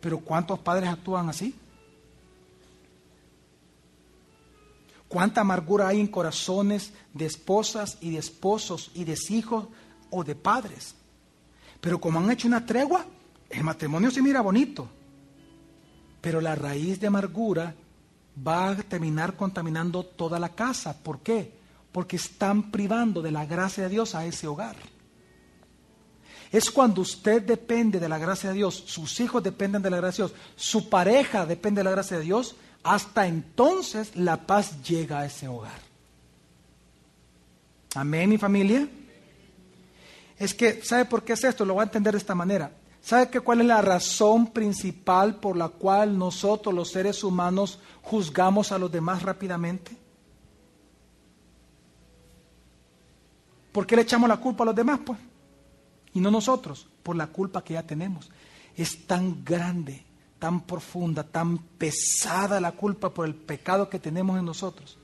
Pero 0.00 0.18
¿cuántos 0.18 0.58
padres 0.58 0.88
actúan 0.88 1.28
así? 1.28 1.54
¿Cuánta 5.12 5.42
amargura 5.42 5.88
hay 5.88 6.00
en 6.00 6.06
corazones 6.06 6.94
de 7.12 7.26
esposas 7.26 7.98
y 8.00 8.12
de 8.12 8.18
esposos 8.18 8.90
y 8.94 9.04
de 9.04 9.14
hijos 9.28 9.66
o 10.08 10.24
de 10.24 10.34
padres? 10.34 10.94
Pero 11.82 12.00
como 12.00 12.18
han 12.18 12.30
hecho 12.30 12.48
una 12.48 12.64
tregua, 12.64 13.04
el 13.50 13.62
matrimonio 13.62 14.10
se 14.10 14.22
mira 14.22 14.40
bonito. 14.40 14.88
Pero 16.22 16.40
la 16.40 16.54
raíz 16.54 16.98
de 16.98 17.08
amargura 17.08 17.74
va 18.34 18.70
a 18.70 18.76
terminar 18.76 19.36
contaminando 19.36 20.02
toda 20.02 20.38
la 20.38 20.48
casa. 20.48 20.96
¿Por 21.02 21.20
qué? 21.20 21.58
Porque 21.92 22.16
están 22.16 22.70
privando 22.70 23.20
de 23.20 23.32
la 23.32 23.44
gracia 23.44 23.82
de 23.82 23.90
Dios 23.90 24.14
a 24.14 24.24
ese 24.24 24.46
hogar. 24.46 24.76
Es 26.50 26.70
cuando 26.70 27.02
usted 27.02 27.42
depende 27.42 28.00
de 28.00 28.08
la 28.08 28.16
gracia 28.16 28.48
de 28.48 28.56
Dios, 28.56 28.82
sus 28.86 29.20
hijos 29.20 29.42
dependen 29.42 29.82
de 29.82 29.90
la 29.90 29.98
gracia 29.98 30.24
de 30.24 30.30
Dios, 30.30 30.42
su 30.56 30.88
pareja 30.88 31.44
depende 31.44 31.80
de 31.80 31.84
la 31.84 31.90
gracia 31.90 32.16
de 32.16 32.24
Dios, 32.24 32.56
hasta 32.82 33.26
entonces 33.26 34.16
la 34.16 34.46
paz 34.46 34.82
llega 34.82 35.20
a 35.20 35.26
ese 35.26 35.48
hogar. 35.48 35.80
Amén, 37.94 38.30
mi 38.30 38.38
familia. 38.38 38.88
Es 40.38 40.54
que, 40.54 40.82
¿sabe 40.82 41.04
por 41.04 41.22
qué 41.22 41.34
es 41.34 41.44
esto? 41.44 41.64
Lo 41.64 41.74
voy 41.74 41.82
a 41.82 41.84
entender 41.84 42.12
de 42.12 42.18
esta 42.18 42.34
manera. 42.34 42.72
¿Sabe 43.00 43.28
que 43.28 43.40
cuál 43.40 43.60
es 43.60 43.66
la 43.66 43.82
razón 43.82 44.48
principal 44.48 45.36
por 45.36 45.56
la 45.56 45.68
cual 45.68 46.16
nosotros 46.16 46.74
los 46.74 46.90
seres 46.90 47.22
humanos 47.22 47.78
juzgamos 48.02 48.72
a 48.72 48.78
los 48.78 48.90
demás 48.90 49.22
rápidamente? 49.22 49.96
¿Por 53.72 53.86
qué 53.86 53.96
le 53.96 54.02
echamos 54.02 54.28
la 54.28 54.36
culpa 54.36 54.64
a 54.64 54.66
los 54.66 54.74
demás, 54.74 55.00
pues? 55.04 55.18
Y 56.14 56.20
no 56.20 56.30
nosotros, 56.30 56.86
por 57.02 57.16
la 57.16 57.26
culpa 57.26 57.64
que 57.64 57.74
ya 57.74 57.82
tenemos. 57.82 58.30
Es 58.76 59.06
tan 59.06 59.44
grande 59.44 60.04
tan 60.42 60.62
profunda, 60.62 61.22
tan 61.22 61.56
pesada 61.56 62.60
la 62.60 62.72
culpa 62.72 63.10
por 63.10 63.28
el 63.28 63.34
pecado 63.36 63.88
que 63.88 64.00
tenemos 64.00 64.36
en 64.36 64.44
nosotros, 64.44 64.98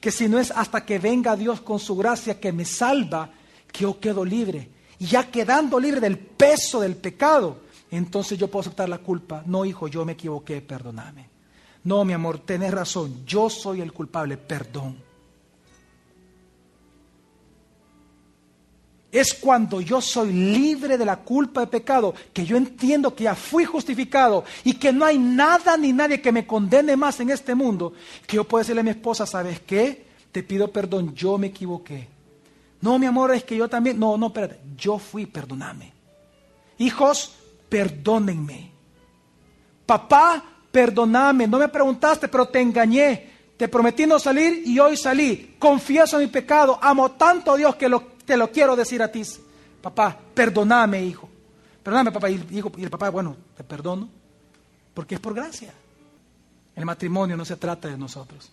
que 0.00 0.10
si 0.10 0.30
no 0.30 0.38
es 0.38 0.50
hasta 0.50 0.86
que 0.86 0.98
venga 0.98 1.36
Dios 1.36 1.60
con 1.60 1.78
su 1.78 1.94
gracia 1.94 2.40
que 2.40 2.52
me 2.52 2.64
salva, 2.64 3.28
que 3.70 3.82
yo 3.82 4.00
quedo 4.00 4.24
libre. 4.24 4.70
Y 4.98 5.04
ya 5.04 5.30
quedando 5.30 5.78
libre 5.78 6.00
del 6.00 6.16
peso 6.16 6.80
del 6.80 6.96
pecado, 6.96 7.58
entonces 7.90 8.38
yo 8.38 8.48
puedo 8.48 8.62
aceptar 8.62 8.88
la 8.88 8.96
culpa. 8.96 9.42
No, 9.44 9.66
hijo, 9.66 9.88
yo 9.88 10.06
me 10.06 10.12
equivoqué, 10.12 10.62
perdóname. 10.62 11.28
No, 11.84 12.02
mi 12.06 12.14
amor, 12.14 12.38
tenés 12.38 12.72
razón, 12.72 13.26
yo 13.26 13.50
soy 13.50 13.82
el 13.82 13.92
culpable, 13.92 14.38
perdón. 14.38 14.96
Es 19.10 19.32
cuando 19.32 19.80
yo 19.80 20.00
soy 20.02 20.32
libre 20.32 20.98
de 20.98 21.06
la 21.06 21.16
culpa 21.16 21.62
de 21.62 21.66
pecado, 21.66 22.14
que 22.32 22.44
yo 22.44 22.56
entiendo 22.56 23.14
que 23.14 23.24
ya 23.24 23.34
fui 23.34 23.64
justificado 23.64 24.44
y 24.64 24.74
que 24.74 24.92
no 24.92 25.06
hay 25.06 25.18
nada 25.18 25.76
ni 25.78 25.92
nadie 25.92 26.20
que 26.20 26.30
me 26.30 26.46
condene 26.46 26.94
más 26.94 27.18
en 27.20 27.30
este 27.30 27.54
mundo, 27.54 27.94
que 28.26 28.36
yo 28.36 28.44
puedo 28.44 28.60
decirle 28.60 28.80
a 28.80 28.84
mi 28.84 28.90
esposa, 28.90 29.26
¿sabes 29.26 29.60
qué? 29.60 30.06
Te 30.30 30.42
pido 30.42 30.70
perdón, 30.70 31.14
yo 31.14 31.38
me 31.38 31.46
equivoqué. 31.46 32.08
No, 32.82 32.98
mi 32.98 33.06
amor, 33.06 33.34
es 33.34 33.44
que 33.44 33.56
yo 33.56 33.68
también, 33.68 33.98
no, 33.98 34.18
no, 34.18 34.26
espérate, 34.26 34.60
yo 34.76 34.98
fui, 34.98 35.24
perdóname. 35.24 35.92
Hijos, 36.76 37.32
perdónenme. 37.68 38.70
Papá, 39.86 40.44
perdóname, 40.70 41.48
no 41.48 41.58
me 41.58 41.68
preguntaste, 41.68 42.28
pero 42.28 42.46
te 42.46 42.60
engañé. 42.60 43.38
Te 43.56 43.66
prometí 43.66 44.06
no 44.06 44.20
salir 44.20 44.62
y 44.64 44.78
hoy 44.78 44.96
salí. 44.96 45.56
Confieso 45.58 46.18
mi 46.18 46.28
pecado, 46.28 46.78
amo 46.80 47.12
tanto 47.12 47.52
a 47.52 47.56
Dios 47.56 47.74
que 47.74 47.88
lo 47.88 48.17
te 48.28 48.36
lo 48.36 48.52
quiero 48.52 48.76
decir 48.76 49.02
a 49.02 49.10
ti, 49.10 49.22
papá, 49.80 50.14
perdóname, 50.34 51.02
hijo. 51.02 51.30
Perdóname, 51.82 52.12
papá. 52.12 52.28
Y 52.28 52.34
el, 52.34 52.54
hijo, 52.54 52.70
y 52.76 52.84
el 52.84 52.90
papá, 52.90 53.08
bueno, 53.08 53.34
te 53.56 53.64
perdono, 53.64 54.06
porque 54.92 55.14
es 55.14 55.20
por 55.20 55.32
gracia. 55.32 55.72
El 56.76 56.84
matrimonio 56.84 57.38
no 57.38 57.46
se 57.46 57.56
trata 57.56 57.88
de 57.88 57.96
nosotros. 57.96 58.50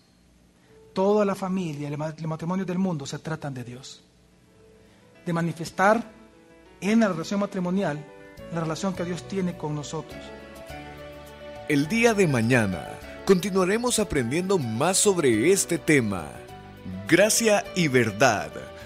Toda 0.94 1.26
la 1.26 1.34
familia, 1.34 1.88
el 1.88 2.26
matrimonio 2.26 2.64
del 2.64 2.78
mundo 2.78 3.04
se 3.04 3.18
tratan 3.18 3.52
de 3.52 3.64
Dios. 3.64 4.02
De 5.26 5.32
manifestar 5.34 6.02
en 6.80 7.00
la 7.00 7.08
relación 7.08 7.40
matrimonial 7.40 8.02
la 8.54 8.60
relación 8.60 8.94
que 8.94 9.04
Dios 9.04 9.28
tiene 9.28 9.58
con 9.58 9.74
nosotros. 9.74 10.24
El 11.68 11.86
día 11.86 12.14
de 12.14 12.26
mañana 12.26 12.88
continuaremos 13.26 13.98
aprendiendo 13.98 14.56
más 14.56 14.96
sobre 14.96 15.52
este 15.52 15.76
tema. 15.76 16.30
Gracia 17.06 17.62
y 17.74 17.88
verdad 17.88 18.50